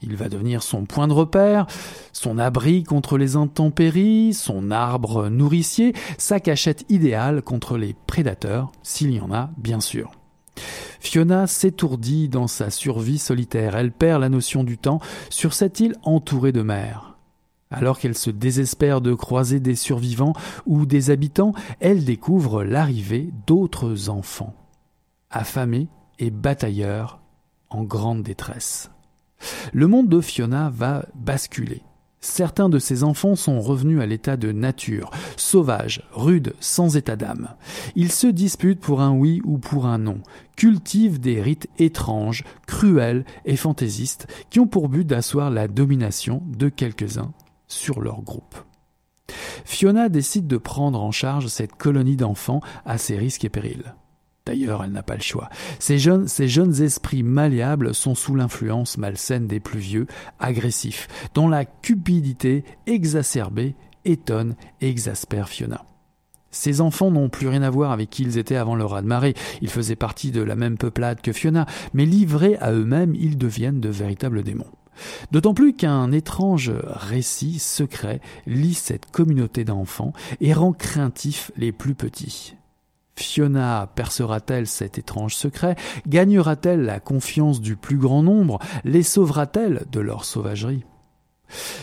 Il 0.00 0.16
va 0.16 0.28
devenir 0.28 0.62
son 0.62 0.86
point 0.86 1.08
de 1.08 1.12
repère, 1.12 1.66
son 2.12 2.38
abri 2.38 2.84
contre 2.84 3.18
les 3.18 3.36
intempéries, 3.36 4.32
son 4.32 4.70
arbre 4.70 5.28
nourricier, 5.28 5.94
sa 6.18 6.40
cachette 6.40 6.84
idéale 6.88 7.42
contre 7.42 7.76
les 7.76 7.94
prédateurs, 8.06 8.72
s'il 8.82 9.12
y 9.12 9.20
en 9.20 9.32
a 9.32 9.50
bien 9.56 9.80
sûr. 9.80 10.17
Fiona 11.00 11.46
s'étourdit 11.46 12.28
dans 12.28 12.46
sa 12.46 12.70
survie 12.70 13.18
solitaire. 13.18 13.76
Elle 13.76 13.92
perd 13.92 14.20
la 14.20 14.28
notion 14.28 14.64
du 14.64 14.78
temps 14.78 15.00
sur 15.30 15.54
cette 15.54 15.80
île 15.80 15.96
entourée 16.02 16.52
de 16.52 16.62
mer. 16.62 17.16
Alors 17.70 17.98
qu'elle 17.98 18.16
se 18.16 18.30
désespère 18.30 19.00
de 19.00 19.14
croiser 19.14 19.60
des 19.60 19.74
survivants 19.74 20.32
ou 20.66 20.86
des 20.86 21.10
habitants, 21.10 21.52
elle 21.80 22.04
découvre 22.04 22.64
l'arrivée 22.64 23.30
d'autres 23.46 24.08
enfants, 24.08 24.54
affamés 25.30 25.88
et 26.18 26.30
batailleurs, 26.30 27.20
en 27.70 27.84
grande 27.84 28.22
détresse. 28.22 28.90
Le 29.72 29.86
monde 29.86 30.08
de 30.08 30.20
Fiona 30.20 30.70
va 30.70 31.04
basculer. 31.14 31.82
Certains 32.20 32.68
de 32.68 32.78
ses 32.78 33.04
enfants 33.04 33.36
sont 33.36 33.60
revenus 33.60 34.00
à 34.00 34.06
l'état 34.06 34.36
de 34.36 34.50
nature, 34.50 35.10
sauvages, 35.36 36.02
rudes, 36.12 36.54
sans 36.58 36.96
état 36.96 37.16
d'âme. 37.16 37.54
Ils 37.94 38.10
se 38.10 38.26
disputent 38.26 38.80
pour 38.80 39.00
un 39.00 39.12
oui 39.12 39.40
ou 39.44 39.58
pour 39.58 39.86
un 39.86 39.98
non, 39.98 40.20
cultivent 40.56 41.20
des 41.20 41.40
rites 41.40 41.68
étranges, 41.78 42.44
cruels 42.66 43.24
et 43.44 43.56
fantaisistes 43.56 44.26
qui 44.50 44.58
ont 44.58 44.66
pour 44.66 44.88
but 44.88 45.06
d'asseoir 45.06 45.50
la 45.50 45.68
domination 45.68 46.42
de 46.46 46.68
quelques-uns 46.68 47.32
sur 47.68 48.00
leur 48.00 48.22
groupe. 48.22 48.56
Fiona 49.64 50.08
décide 50.08 50.46
de 50.46 50.56
prendre 50.56 51.00
en 51.00 51.12
charge 51.12 51.46
cette 51.48 51.74
colonie 51.74 52.16
d'enfants 52.16 52.60
à 52.84 52.98
ses 52.98 53.16
risques 53.16 53.44
et 53.44 53.50
périls. 53.50 53.94
D'ailleurs, 54.48 54.82
elle 54.82 54.92
n'a 54.92 55.02
pas 55.02 55.14
le 55.14 55.20
choix. 55.20 55.50
Ces 55.78 55.98
jeunes, 55.98 56.82
esprits 56.82 57.22
malléables 57.22 57.94
sont 57.94 58.14
sous 58.14 58.34
l'influence 58.34 58.96
malsaine 58.96 59.46
des 59.46 59.60
plus 59.60 59.78
vieux, 59.78 60.06
agressifs, 60.38 61.06
dont 61.34 61.48
la 61.48 61.66
cupidité 61.66 62.64
exacerbée 62.86 63.74
étonne 64.06 64.56
et 64.80 64.88
exaspère 64.88 65.50
Fiona. 65.50 65.84
Ces 66.50 66.80
enfants 66.80 67.10
n'ont 67.10 67.28
plus 67.28 67.46
rien 67.46 67.60
à 67.60 67.68
voir 67.68 67.92
avec 67.92 68.08
qui 68.08 68.22
ils 68.22 68.38
étaient 68.38 68.56
avant 68.56 68.74
le 68.74 68.86
raz-de-marée. 68.86 69.34
Ils 69.60 69.68
faisaient 69.68 69.96
partie 69.96 70.30
de 70.30 70.40
la 70.40 70.56
même 70.56 70.78
peuplade 70.78 71.20
que 71.20 71.32
Fiona, 71.32 71.66
mais 71.92 72.06
livrés 72.06 72.56
à 72.56 72.72
eux-mêmes, 72.72 73.14
ils 73.14 73.36
deviennent 73.36 73.80
de 73.80 73.90
véritables 73.90 74.42
démons. 74.42 74.72
D'autant 75.30 75.52
plus 75.52 75.74
qu'un 75.74 76.10
étrange 76.10 76.72
récit 76.86 77.58
secret 77.58 78.22
lie 78.46 78.72
cette 78.72 79.10
communauté 79.10 79.64
d'enfants 79.64 80.14
et 80.40 80.54
rend 80.54 80.72
craintifs 80.72 81.52
les 81.58 81.70
plus 81.70 81.94
petits. 81.94 82.54
Fiona 83.18 83.90
percera-t-elle 83.94 84.66
cet 84.66 84.98
étrange 84.98 85.34
secret? 85.34 85.76
Gagnera-t-elle 86.06 86.84
la 86.84 87.00
confiance 87.00 87.60
du 87.60 87.76
plus 87.76 87.98
grand 87.98 88.22
nombre? 88.22 88.58
Les 88.84 89.02
sauvera-t-elle 89.02 89.84
de 89.90 90.00
leur 90.00 90.24
sauvagerie? 90.24 90.84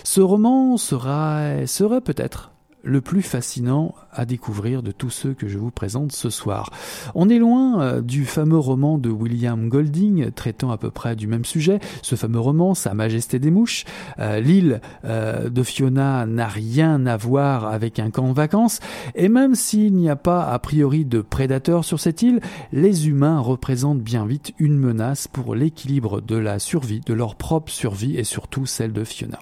Ce 0.04 0.22
roman 0.22 0.78
sera, 0.78 1.68
serait 1.68 2.02
peut-être 2.02 2.55
le 2.86 3.02
plus 3.02 3.24
fascinant 3.24 3.96
à 4.14 4.26
découvrir 4.26 4.84
de 4.84 4.92
tous 4.92 5.10
ceux 5.10 5.34
que 5.34 5.48
je 5.48 5.58
vous 5.58 5.72
présente 5.72 6.12
ce 6.12 6.30
soir. 6.30 6.70
On 7.16 7.28
est 7.30 7.40
loin 7.40 7.82
euh, 7.82 8.02
du 8.02 8.26
fameux 8.26 8.58
roman 8.58 8.98
de 8.98 9.10
William 9.10 9.68
Golding 9.68 10.32
traitant 10.32 10.72
à 10.72 10.78
peu 10.78 10.92
près 10.92 11.16
du 11.16 11.28
même 11.28 11.46
sujet. 11.46 11.80
Ce 12.02 12.16
fameux 12.16 12.40
roman, 12.40 12.76
Sa 12.76 12.94
Majesté 12.94 13.40
des 13.40 13.52
Mouches. 13.52 13.86
Euh, 14.20 14.40
l'île 14.40 14.82
euh, 15.04 15.50
de 15.50 15.64
Fiona 15.64 16.26
n'a 16.26 16.48
rien 16.48 17.06
à 17.08 17.18
voir 17.18 17.66
avec 17.66 18.00
un 18.00 18.12
camp 18.12 18.30
de 18.30 18.34
vacances. 18.34 18.80
Et 19.16 19.30
même 19.30 19.56
s'il 19.56 19.96
n'y 19.96 20.10
a 20.10 20.16
pas 20.16 20.46
a 20.46 20.60
priori 20.60 21.06
de 21.06 21.22
prédateurs 21.22 21.84
sur 21.84 22.00
cette 22.00 22.22
île, 22.22 22.40
les 22.72 23.10
humains 23.10 23.40
représentent 23.40 24.02
bien 24.02 24.26
vite 24.26 24.54
une 24.60 24.78
menace 24.78 25.28
pour 25.28 25.56
l'équilibre 25.56 26.22
de 26.22 26.38
la 26.38 26.60
survie, 26.60 27.02
de 27.02 27.14
leur 27.14 27.36
propre 27.36 27.72
survie 27.72 28.16
et 28.16 28.24
surtout 28.24 28.68
celle 28.68 28.94
de 28.94 29.04
Fiona. 29.04 29.40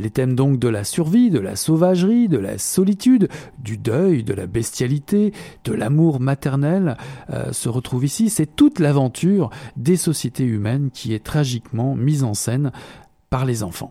Les 0.00 0.08
thèmes 0.08 0.34
donc 0.34 0.58
de 0.58 0.68
la 0.68 0.82
survie, 0.82 1.28
de 1.28 1.38
la 1.38 1.56
sauvagerie, 1.56 2.28
de 2.28 2.38
la 2.38 2.56
solitude, 2.56 3.28
du 3.58 3.76
deuil, 3.76 4.24
de 4.24 4.32
la 4.32 4.46
bestialité, 4.46 5.34
de 5.64 5.74
l'amour 5.74 6.20
maternel 6.20 6.96
euh, 7.28 7.52
se 7.52 7.68
retrouvent 7.68 8.06
ici. 8.06 8.30
C'est 8.30 8.56
toute 8.56 8.78
l'aventure 8.78 9.50
des 9.76 9.98
sociétés 9.98 10.44
humaines 10.44 10.90
qui 10.90 11.12
est 11.12 11.22
tragiquement 11.22 11.94
mise 11.94 12.24
en 12.24 12.32
scène 12.32 12.72
par 13.28 13.44
les 13.44 13.62
enfants. 13.62 13.90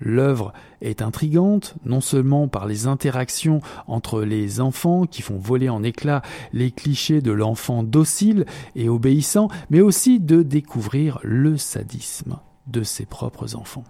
L'œuvre 0.00 0.52
est 0.80 1.02
intrigante, 1.02 1.76
non 1.84 2.00
seulement 2.00 2.48
par 2.48 2.66
les 2.66 2.88
interactions 2.88 3.60
entre 3.86 4.22
les 4.22 4.60
enfants 4.60 5.06
qui 5.06 5.22
font 5.22 5.38
voler 5.38 5.68
en 5.68 5.84
éclats 5.84 6.22
les 6.52 6.72
clichés 6.72 7.20
de 7.20 7.30
l'enfant 7.30 7.84
docile 7.84 8.44
et 8.74 8.88
obéissant, 8.88 9.48
mais 9.70 9.82
aussi 9.82 10.18
de 10.18 10.42
découvrir 10.42 11.20
le 11.22 11.56
sadisme 11.56 12.40
de 12.66 12.82
ses 12.82 13.06
propres 13.06 13.54
enfants. 13.54 13.84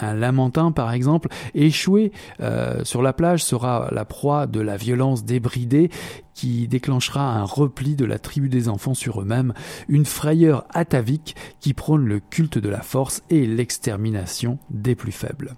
Un 0.00 0.14
lamentin, 0.14 0.72
par 0.72 0.92
exemple, 0.92 1.28
échoué 1.54 2.12
euh, 2.40 2.84
sur 2.84 3.02
la 3.02 3.12
plage 3.12 3.44
sera 3.44 3.88
la 3.92 4.04
proie 4.04 4.46
de 4.46 4.60
la 4.60 4.76
violence 4.76 5.24
débridée 5.24 5.90
qui 6.34 6.68
déclenchera 6.68 7.34
un 7.34 7.44
repli 7.44 7.96
de 7.96 8.04
la 8.04 8.18
tribu 8.18 8.48
des 8.48 8.68
enfants 8.68 8.94
sur 8.94 9.20
eux-mêmes, 9.20 9.52
une 9.88 10.06
frayeur 10.06 10.64
atavique 10.70 11.36
qui 11.60 11.74
prône 11.74 12.06
le 12.06 12.20
culte 12.20 12.58
de 12.58 12.68
la 12.68 12.80
force 12.80 13.22
et 13.28 13.46
l'extermination 13.46 14.58
des 14.70 14.94
plus 14.94 15.12
faibles. 15.12 15.54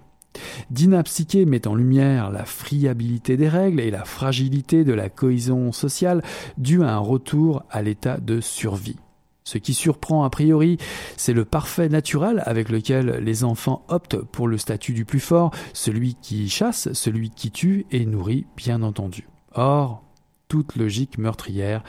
Dina 0.69 1.03
Psyché 1.03 1.45
met 1.45 1.67
en 1.67 1.75
lumière 1.75 2.31
la 2.31 2.45
friabilité 2.45 3.37
des 3.37 3.47
règles 3.47 3.79
et 3.79 3.91
la 3.91 4.03
fragilité 4.03 4.83
de 4.83 4.93
la 4.93 5.09
cohésion 5.09 5.71
sociale 5.71 6.23
due 6.57 6.83
à 6.83 6.93
un 6.93 6.99
retour 6.99 7.63
à 7.69 7.81
l'état 7.81 8.17
de 8.17 8.41
survie. 8.41 8.97
Ce 9.43 9.57
qui 9.57 9.73
surprend 9.73 10.23
a 10.23 10.29
priori, 10.29 10.77
c'est 11.17 11.33
le 11.33 11.45
parfait 11.45 11.89
naturel 11.89 12.41
avec 12.45 12.69
lequel 12.69 13.17
les 13.21 13.43
enfants 13.43 13.83
optent 13.87 14.17
pour 14.17 14.47
le 14.47 14.57
statut 14.57 14.93
du 14.93 15.05
plus 15.05 15.19
fort, 15.19 15.51
celui 15.73 16.15
qui 16.15 16.49
chasse, 16.49 16.91
celui 16.93 17.29
qui 17.29 17.51
tue 17.51 17.85
et 17.91 18.05
nourrit, 18.05 18.45
bien 18.55 18.81
entendu. 18.81 19.27
Or, 19.53 20.03
toute 20.47 20.75
logique 20.75 21.17
meurtrière 21.17 21.83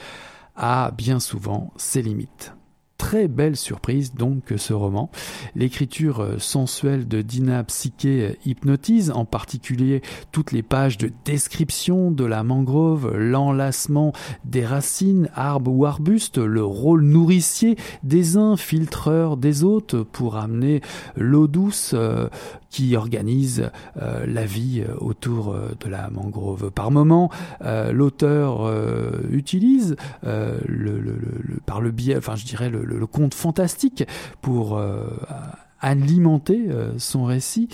a 0.56 0.90
bien 0.90 1.20
souvent 1.20 1.72
ses 1.76 2.02
limites 2.02 2.54
très 3.04 3.28
belle 3.28 3.54
surprise 3.54 4.14
donc 4.14 4.54
ce 4.56 4.72
roman. 4.72 5.10
L'écriture 5.54 6.20
euh, 6.20 6.38
sensuelle 6.38 7.06
de 7.06 7.20
Dina 7.20 7.62
Psyché 7.62 8.28
euh, 8.30 8.32
hypnotise, 8.46 9.10
en 9.10 9.26
particulier 9.26 10.00
toutes 10.32 10.52
les 10.52 10.62
pages 10.62 10.96
de 10.96 11.12
description 11.26 12.10
de 12.10 12.24
la 12.24 12.42
mangrove, 12.42 13.14
l'enlacement 13.14 14.14
des 14.46 14.64
racines, 14.64 15.28
arbres 15.34 15.70
ou 15.70 15.84
arbustes, 15.84 16.38
le 16.38 16.64
rôle 16.64 17.02
nourricier 17.02 17.76
des 18.04 18.38
uns, 18.38 18.56
filtreur 18.56 19.36
des 19.36 19.64
autres 19.64 20.00
pour 20.00 20.36
amener 20.36 20.80
l'eau 21.14 21.46
douce 21.46 21.90
euh, 21.92 22.30
qui 22.70 22.96
organise 22.96 23.70
la 23.94 24.44
vie 24.44 24.82
autour 24.98 25.54
de 25.78 25.88
la 25.88 26.10
mangrove. 26.10 26.72
Par 26.72 26.90
moment, 26.90 27.30
l'auteur 27.92 28.68
utilise 29.30 29.94
le, 30.24 31.16
par 31.66 31.80
le 31.80 31.92
biais, 31.92 32.16
enfin 32.16 32.34
je 32.34 32.44
dirais 32.44 32.70
le, 32.70 32.93
le, 32.94 33.06
conte 33.06 33.34
fantastique 33.34 34.04
pour 34.40 34.76
euh, 34.76 35.06
alimenter 35.84 36.64
euh, 36.70 36.92
son 36.98 37.24
récit 37.24 37.68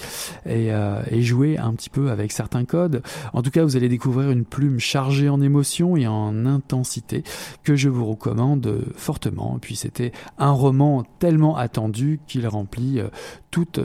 euh, 0.47 1.03
et, 1.11 1.23
jouer 1.23 1.59
un 1.59 1.73
petit 1.75 1.91
peu 1.91 2.11
avec 2.11 2.33
certains 2.33 2.65
codes. 2.65 3.03
En 3.33 3.43
tout 3.43 3.51
cas, 3.51 3.63
vous 3.63 3.77
allez 3.77 3.89
découvrir 3.89 4.31
une 4.31 4.45
plume 4.45 4.81
chargée 4.81 5.29
en 5.29 5.41
émotion 5.41 5.97
et 5.97 6.09
en 6.09 6.45
intensité 6.45 7.23
que 7.63 7.77
je 7.77 7.89
vous 7.89 8.05
recommande 8.07 8.85
fortement. 8.97 9.57
Et 9.57 9.61
puis 9.61 9.77
c'était 9.77 10.13
un 10.39 10.51
roman 10.51 11.05
tellement 11.21 11.57
attendu 11.57 12.19
qu'il 12.27 12.49
remplit 12.49 13.01
toutes, 13.51 13.81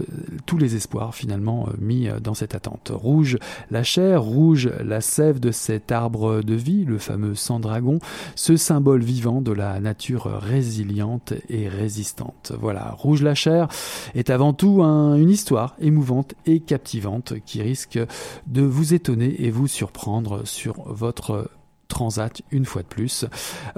tous 0.45 0.57
les 0.57 0.76
espoirs 0.76 1.13
finalement 1.13 1.69
mis 1.80 2.07
dans 2.23 2.34
cette 2.34 2.55
attente. 2.55 2.91
Rouge 2.93 3.38
la 3.69 3.84
chair, 3.84 4.23
rouge 4.23 4.71
la 4.84 5.01
sève 5.01 5.39
de 5.39 5.51
cet 5.51 5.91
arbre 5.91 6.41
de 6.41 6.55
vie, 6.55 6.86
le 6.86 6.97
fameux 6.97 7.36
sang 7.36 7.59
dragon, 7.59 7.99
ce 8.36 8.57
symbole 8.57 9.03
vivant 9.03 9.41
de 9.41 9.51
la 9.51 9.80
nature 9.80 10.26
résiliente 10.26 11.34
et 11.49 11.67
résistante. 11.67 12.53
Voilà, 12.59 12.95
rouge 12.97 13.21
la 13.21 13.36
chair 13.36 13.67
est 14.16 14.30
avant 14.30 14.53
tout 14.53 14.82
une 14.82 15.30
histoire 15.30 15.76
émouvante 15.80 16.34
et 16.45 16.59
captivante 16.59 17.34
qui 17.45 17.61
risque 17.61 17.99
de 18.47 18.61
vous 18.61 18.93
étonner 18.93 19.36
et 19.43 19.51
vous 19.51 19.68
surprendre 19.68 20.47
sur 20.47 20.82
votre 20.86 21.49
Transat 21.88 22.41
une 22.51 22.66
fois 22.66 22.82
de 22.82 22.88
plus. 22.88 23.26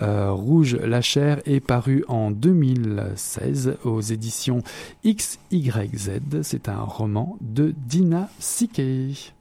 Euh, 0.01 0.31
Rouge 0.31 0.75
la 0.75 1.01
chair 1.01 1.41
est 1.45 1.59
paru 1.59 2.05
en 2.07 2.31
2016 2.31 3.77
aux 3.83 4.01
éditions 4.01 4.63
XYZ. 5.05 6.41
C'est 6.41 6.69
un 6.69 6.81
roman 6.81 7.37
de 7.41 7.73
Dina 7.85 8.29
Sique. 8.39 9.33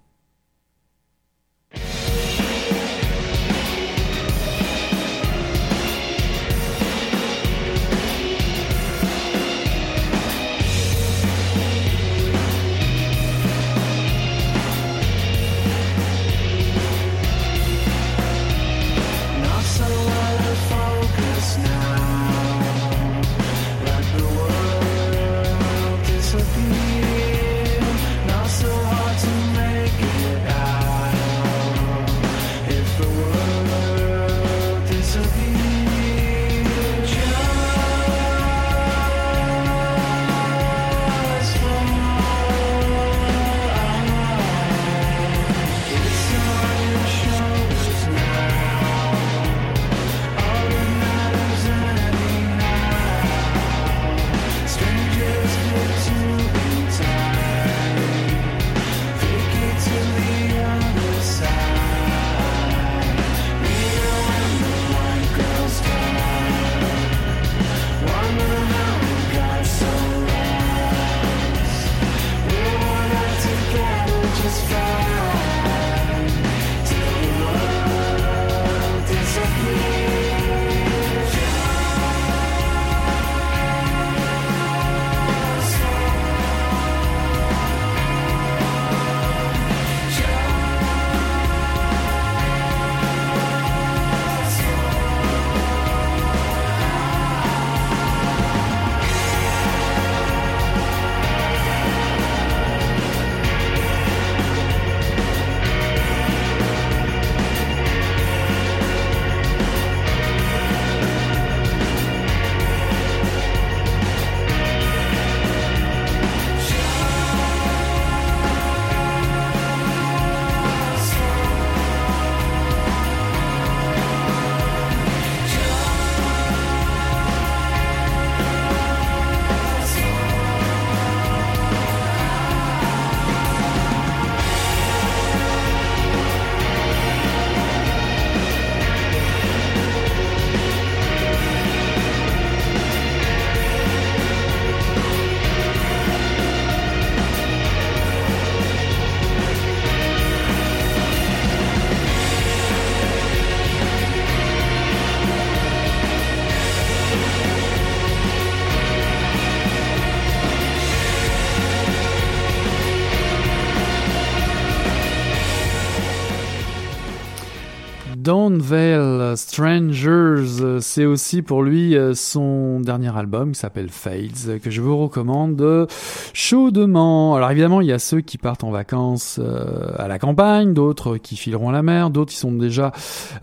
Downvale 168.27 169.37
Strangers, 169.37 170.81
c'est 170.81 171.05
aussi 171.05 171.43
pour 171.43 171.63
lui 171.63 171.97
euh, 171.97 172.13
son 172.13 172.81
dernier 172.81 173.17
album 173.17 173.53
qui 173.53 173.61
s'appelle 173.61 173.89
Fades, 173.89 174.59
que 174.61 174.69
je 174.69 174.81
vous 174.81 174.97
recommande 174.97 175.87
chaudement. 176.33 177.37
Alors 177.37 177.53
évidemment, 177.53 177.81
il 177.81 177.87
y 177.87 177.93
a 177.93 178.01
ceux 178.01 178.23
qui 178.23 178.37
partent 178.37 178.65
en 178.65 178.73
vacances 178.73 179.39
euh, 179.41 179.93
à 179.97 180.09
la 180.09 180.19
campagne, 180.19 180.75
d'autres 180.75 181.19
qui 181.19 181.37
fileront 181.37 181.69
à 181.69 181.73
la 181.73 181.85
mer, 181.85 182.11
d'autres 182.11 182.33
qui 182.33 182.39
sont 182.39 182.51
déjà 182.51 182.91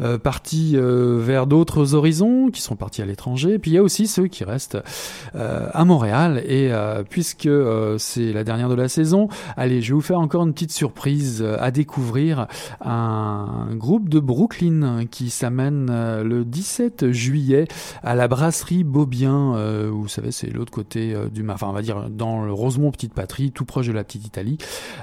euh, 0.02 0.18
partis 0.18 0.76
vers 0.76 1.48
d'autres 1.48 1.96
horizons, 1.96 2.50
qui 2.52 2.62
sont 2.62 2.76
partis 2.76 3.02
à 3.02 3.06
l'étranger. 3.06 3.60
Puis 3.60 3.72
il 3.72 3.76
y 3.76 3.78
a 3.78 3.84
aussi 3.84 4.06
ceux 4.06 4.28
qui 4.28 4.44
restent 4.44 4.80
à 5.34 5.86
Montréal. 5.86 6.44
Et 6.46 6.72
puisque 7.10 7.50
c'est 8.00 8.34
la 8.34 8.44
dernière 8.44 8.68
de 8.68 8.76
la 8.76 8.90
saison, 8.90 9.30
allez, 9.56 9.82
je 9.82 9.90
vais 9.90 9.96
vous 9.96 10.02
faire 10.02 10.20
encore 10.20 10.46
une 10.46 10.52
petite 10.52 10.74
surprise 10.74 11.46
à 11.60 11.72
découvrir 11.72 12.48
un 12.84 13.70
groupe 13.76 14.10
de 14.10 14.20
Brooklyn 14.20 14.73
qui 15.10 15.30
s'amène 15.30 15.90
euh, 15.90 16.24
le 16.24 16.46
17 16.46 17.12
juillet 17.12 17.68
à 18.04 18.16
la 18.16 18.28
brasserie 18.28 18.84
Beaubien, 18.84 19.56
euh, 19.56 19.90
vous 19.92 20.08
savez 20.08 20.32
c'est 20.32 20.48
l'autre 20.48 20.72
côté 20.72 21.14
euh, 21.14 21.30
du, 21.30 21.48
enfin 21.50 21.68
on 21.68 21.74
va 21.74 21.82
dire 21.82 22.10
dans 22.10 22.44
le 22.44 22.54
Rosemont 22.54 22.92
Petite 22.92 23.14
Patrie, 23.14 23.52
tout 23.52 23.66
proche 23.66 23.88
de 23.88 23.92
la 23.92 24.04
Petite 24.04 24.26
Italie. 24.26 24.58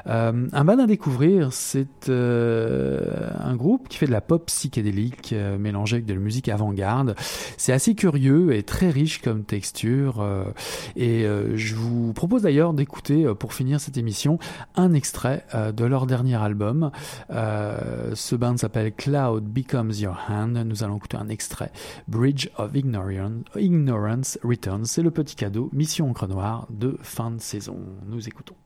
un 0.07 0.65
band 0.65 0.79
à 0.79 0.87
découvrir, 0.87 1.53
c'est 1.53 2.09
un 2.09 3.57
groupe 3.57 3.89
qui 3.89 3.99
fait 3.99 4.07
de 4.07 4.13
la 4.13 4.21
pop 4.21 4.47
psychédélique 4.47 5.35
mélangée 5.59 5.97
avec 5.97 6.07
de 6.07 6.15
la 6.15 6.21
musique 6.21 6.49
avant-garde. 6.49 7.15
C'est 7.57 7.73
assez 7.73 7.95
curieux 7.95 8.55
et 8.55 8.63
très 8.63 8.91
riche 8.91 9.21
comme 9.21 9.45
texture. 9.45 10.25
et 10.97 11.27
je 11.55 11.75
vous 11.75 12.13
propose 12.13 12.43
d'ailleurs 12.43 12.73
d'écouter 12.73 13.27
pour 13.39 13.55
finir 13.55 13.81
cette 13.81 13.97
émission 13.97 14.39
un 14.77 14.93
extrait 14.93 15.45
de 15.55 15.85
leur 15.85 16.07
dernier 16.07 16.37
album. 16.37 16.91
ce 17.31 18.35
band 18.35 18.57
s'appelle 18.57 18.93
Cloud 18.93 19.45
Becomes 19.61 20.01
Your 20.01 20.17
Hand. 20.31 20.57
Nous 20.57 20.85
allons 20.85 20.97
écouter 20.97 21.19
un 21.19 21.29
extrait. 21.29 21.71
Bridge 22.09 22.49
of 22.57 22.75
Ignorance, 22.75 23.45
Ignorance 23.57 24.39
Returns. 24.43 24.87
C'est 24.87 25.03
le 25.03 25.11
petit 25.11 25.37
cadeau 25.37 25.69
Mission 25.75 26.09
Encre 26.09 26.29
Noire 26.29 26.67
de 26.71 26.97
fin 27.03 27.31
de 27.31 27.41
saison. 27.41 27.77
Nous 28.07 28.27
écoutons. 28.27 28.57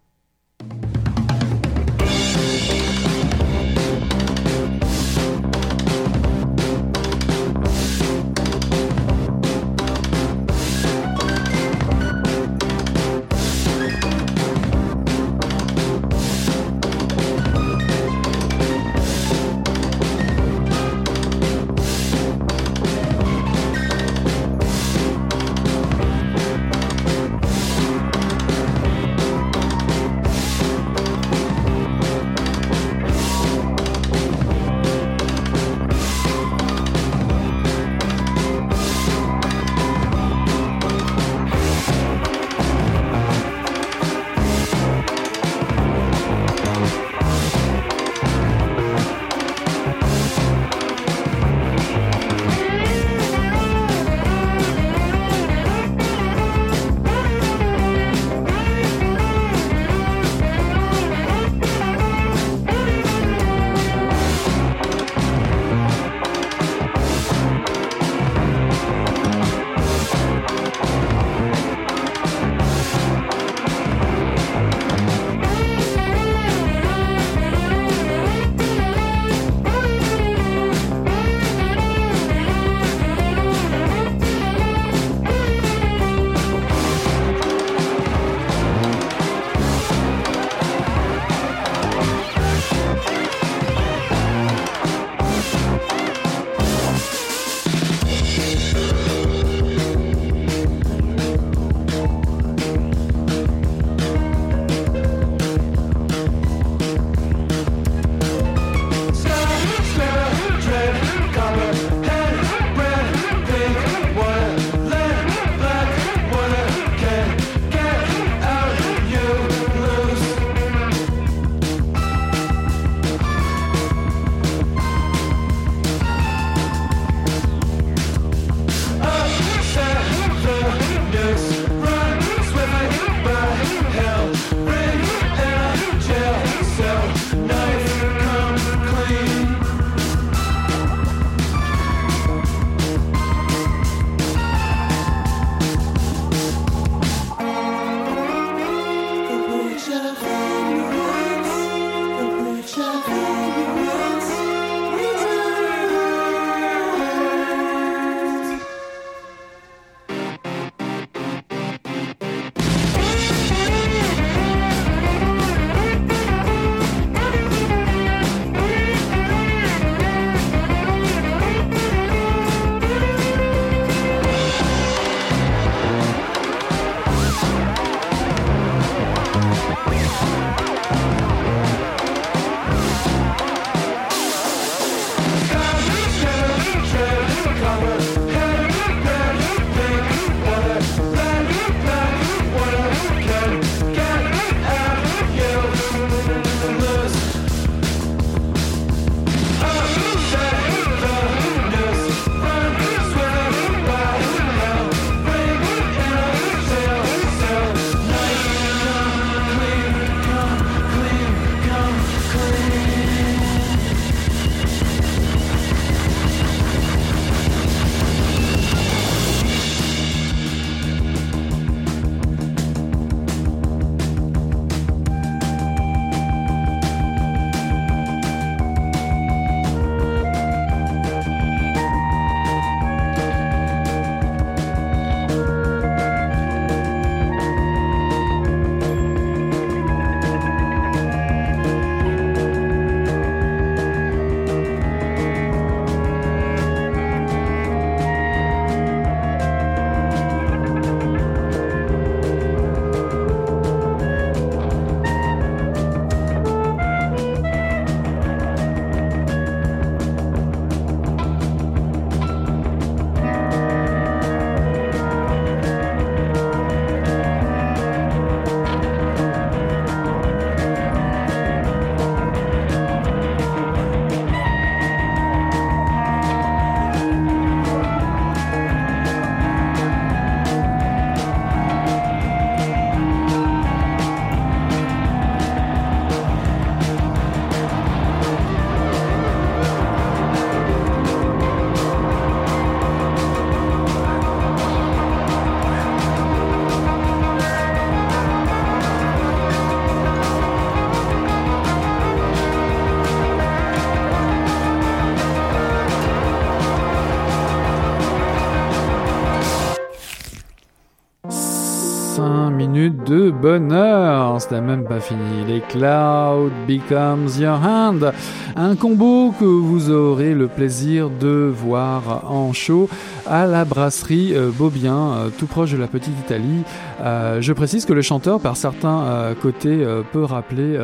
Bonheur. 313.45 314.41
Ce 314.41 314.55
n'est 314.55 314.63
même 314.63 314.85
pas 314.85 315.01
fini. 315.01 315.45
Les 315.47 315.61
Cloud 315.61 316.51
Becomes 316.67 317.29
Your 317.39 317.61
Hand. 317.63 318.13
Un 318.57 318.75
combo 318.75 319.35
que 319.39 319.45
vous 319.45 319.91
aurez 319.91 320.33
le 320.33 320.49
plaisir 320.49 321.11
de 321.11 321.53
voir 321.55 322.25
en 322.31 322.55
show 322.55 322.89
à 323.27 323.47
la 323.47 323.67
brasserie 323.67 324.33
euh, 324.35 324.51
Beaubien, 324.51 324.97
euh, 324.97 325.29
tout 325.37 325.47
proche 325.47 325.73
de 325.73 325.77
la 325.77 325.89
petite 325.89 326.19
Italie. 326.25 326.63
Euh, 327.01 327.41
je 327.41 327.53
précise 327.53 327.85
que 327.85 327.93
le 327.93 328.03
chanteur, 328.03 328.41
par 328.41 328.57
certains 328.57 329.35
côtés, 329.41 329.85
peut 330.13 330.25
rappeler 330.25 330.79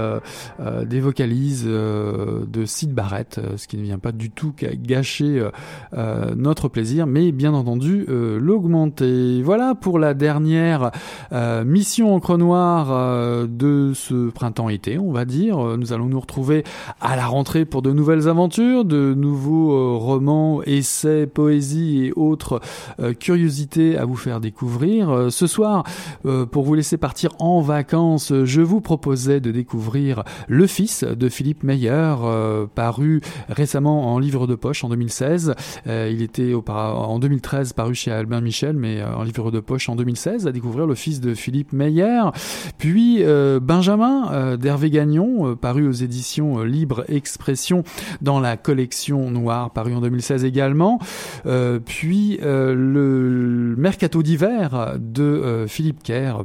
des 0.84 1.00
vocalises 1.00 1.64
de 1.64 2.64
Sid 2.64 2.92
Barrett, 2.92 3.40
ce 3.56 3.66
qui 3.66 3.76
ne 3.76 3.82
vient 3.82 3.98
pas 3.98 4.12
du 4.12 4.30
tout 4.30 4.54
gâcher 4.74 5.42
notre 6.36 6.68
plaisir, 6.68 7.06
mais 7.06 7.32
bien 7.32 7.54
entendu 7.54 8.06
l'augmenter. 8.08 9.42
Voilà 9.42 9.74
pour 9.74 9.98
la 9.98 10.14
dernière 10.14 10.90
mission 11.64 12.14
encre 12.14 12.36
noire 12.36 13.46
de 13.46 13.92
ce 13.94 14.30
printemps-été, 14.30 14.98
on 14.98 15.12
va 15.12 15.24
dire. 15.24 15.58
Nous 15.78 15.92
allons 15.92 16.06
nous 16.06 16.20
retrouver 16.20 16.64
à 17.00 17.16
la 17.16 17.26
rentrée 17.26 17.64
pour 17.64 17.82
de 17.82 17.92
nouvelles 17.92 18.28
aventures, 18.28 18.84
de 18.84 19.14
nouveaux 19.14 19.98
romans, 19.98 20.62
essais, 20.62 21.26
poésie 21.26 22.06
et 22.06 22.12
autres 22.16 22.30
autre 22.30 22.60
euh, 23.00 23.12
curiosité 23.12 23.98
à 23.98 24.04
vous 24.04 24.16
faire 24.16 24.40
découvrir. 24.40 25.10
Euh, 25.10 25.30
ce 25.30 25.46
soir, 25.46 25.84
euh, 26.26 26.46
pour 26.46 26.64
vous 26.64 26.74
laisser 26.74 26.96
partir 26.96 27.30
en 27.38 27.60
vacances, 27.60 28.32
je 28.44 28.60
vous 28.60 28.80
proposais 28.80 29.40
de 29.40 29.50
découvrir 29.50 30.24
Le 30.48 30.66
Fils 30.66 31.04
de 31.04 31.28
Philippe 31.28 31.62
Meyer, 31.62 32.14
paru 32.74 33.20
récemment 33.48 34.12
en 34.12 34.18
livre 34.18 34.46
de 34.46 34.54
poche 34.54 34.84
en 34.84 34.88
2016. 34.88 35.54
il 35.86 36.22
était 36.22 36.54
en 36.54 37.18
2013 37.18 37.72
paru 37.72 37.94
chez 37.94 38.10
Albin 38.10 38.40
Michel, 38.40 38.76
mais 38.76 39.02
en 39.02 39.22
livre 39.22 39.50
de 39.50 39.60
poche 39.60 39.88
en 39.88 39.96
2016, 39.96 40.46
à 40.46 40.52
découvrir 40.52 40.86
Le 40.86 40.94
Fils 40.94 41.20
de 41.20 41.34
Philippe 41.34 41.72
Meyer. 41.72 42.22
Puis 42.78 43.22
Benjamin 43.62 44.56
d'Hervé 44.56 44.90
Gagnon, 44.90 45.56
paru 45.56 45.86
aux 45.86 45.92
éditions 45.92 46.62
Libre 46.62 47.04
Expression 47.08 47.84
dans 48.20 48.40
la 48.40 48.56
collection 48.56 49.30
noire, 49.30 49.70
paru 49.70 49.94
en 49.94 50.00
2016 50.00 50.44
également. 50.44 50.98
puis 51.84 52.40
euh, 52.42 52.74
le 52.74 53.76
Mercato 53.76 54.22
d'hiver 54.22 54.96
de 54.98 55.22
euh, 55.22 55.66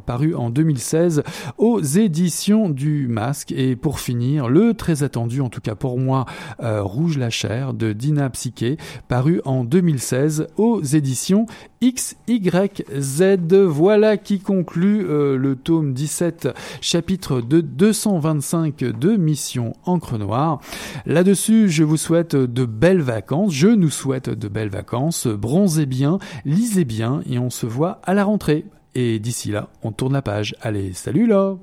Paru 0.05 0.35
en 0.35 0.49
2016 0.49 1.23
aux 1.57 1.79
éditions 1.81 2.69
du 2.69 3.07
Masque. 3.07 3.51
Et 3.51 3.75
pour 3.75 3.99
finir, 3.99 4.47
le 4.49 4.73
très 4.73 5.03
attendu, 5.03 5.41
en 5.41 5.49
tout 5.49 5.61
cas 5.61 5.75
pour 5.75 5.99
moi, 5.99 6.25
euh, 6.61 6.81
Rouge 6.81 7.17
la 7.17 7.29
chair 7.29 7.73
de 7.73 7.93
Dina 7.93 8.29
Psyché, 8.29 8.77
paru 9.07 9.41
en 9.45 9.63
2016 9.63 10.47
aux 10.57 10.81
éditions 10.81 11.45
XYZ. 11.81 13.37
Voilà 13.67 14.17
qui 14.17 14.39
conclut 14.39 15.03
le 15.03 15.55
tome 15.55 15.93
17, 15.93 16.49
chapitre 16.81 17.41
de 17.41 17.61
225 17.61 18.77
de 18.77 19.15
Mission 19.15 19.73
Encre 19.85 20.17
Noire. 20.17 20.59
Là-dessus, 21.05 21.69
je 21.69 21.83
vous 21.83 21.97
souhaite 21.97 22.35
de 22.35 22.65
belles 22.65 23.01
vacances. 23.01 23.53
Je 23.53 23.67
nous 23.67 23.89
souhaite 23.89 24.29
de 24.29 24.47
belles 24.47 24.69
vacances 24.69 25.27
bronzez 25.27 25.85
bien, 25.85 26.19
lisez 26.45 26.85
bien 26.85 27.21
et 27.29 27.39
on 27.39 27.49
se 27.49 27.65
voit 27.65 27.99
à 28.03 28.13
la 28.13 28.23
rentrée. 28.23 28.65
Et 28.95 29.19
d'ici 29.19 29.51
là, 29.51 29.69
on 29.83 29.91
tourne 29.91 30.13
la 30.13 30.21
page. 30.21 30.55
Allez, 30.61 30.93
salut 30.93 31.27
là 31.27 31.57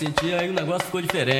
senti, 0.00 0.32
aí 0.32 0.48
o 0.48 0.52
negócio 0.54 0.86
ficou 0.86 1.02
diferente. 1.02 1.39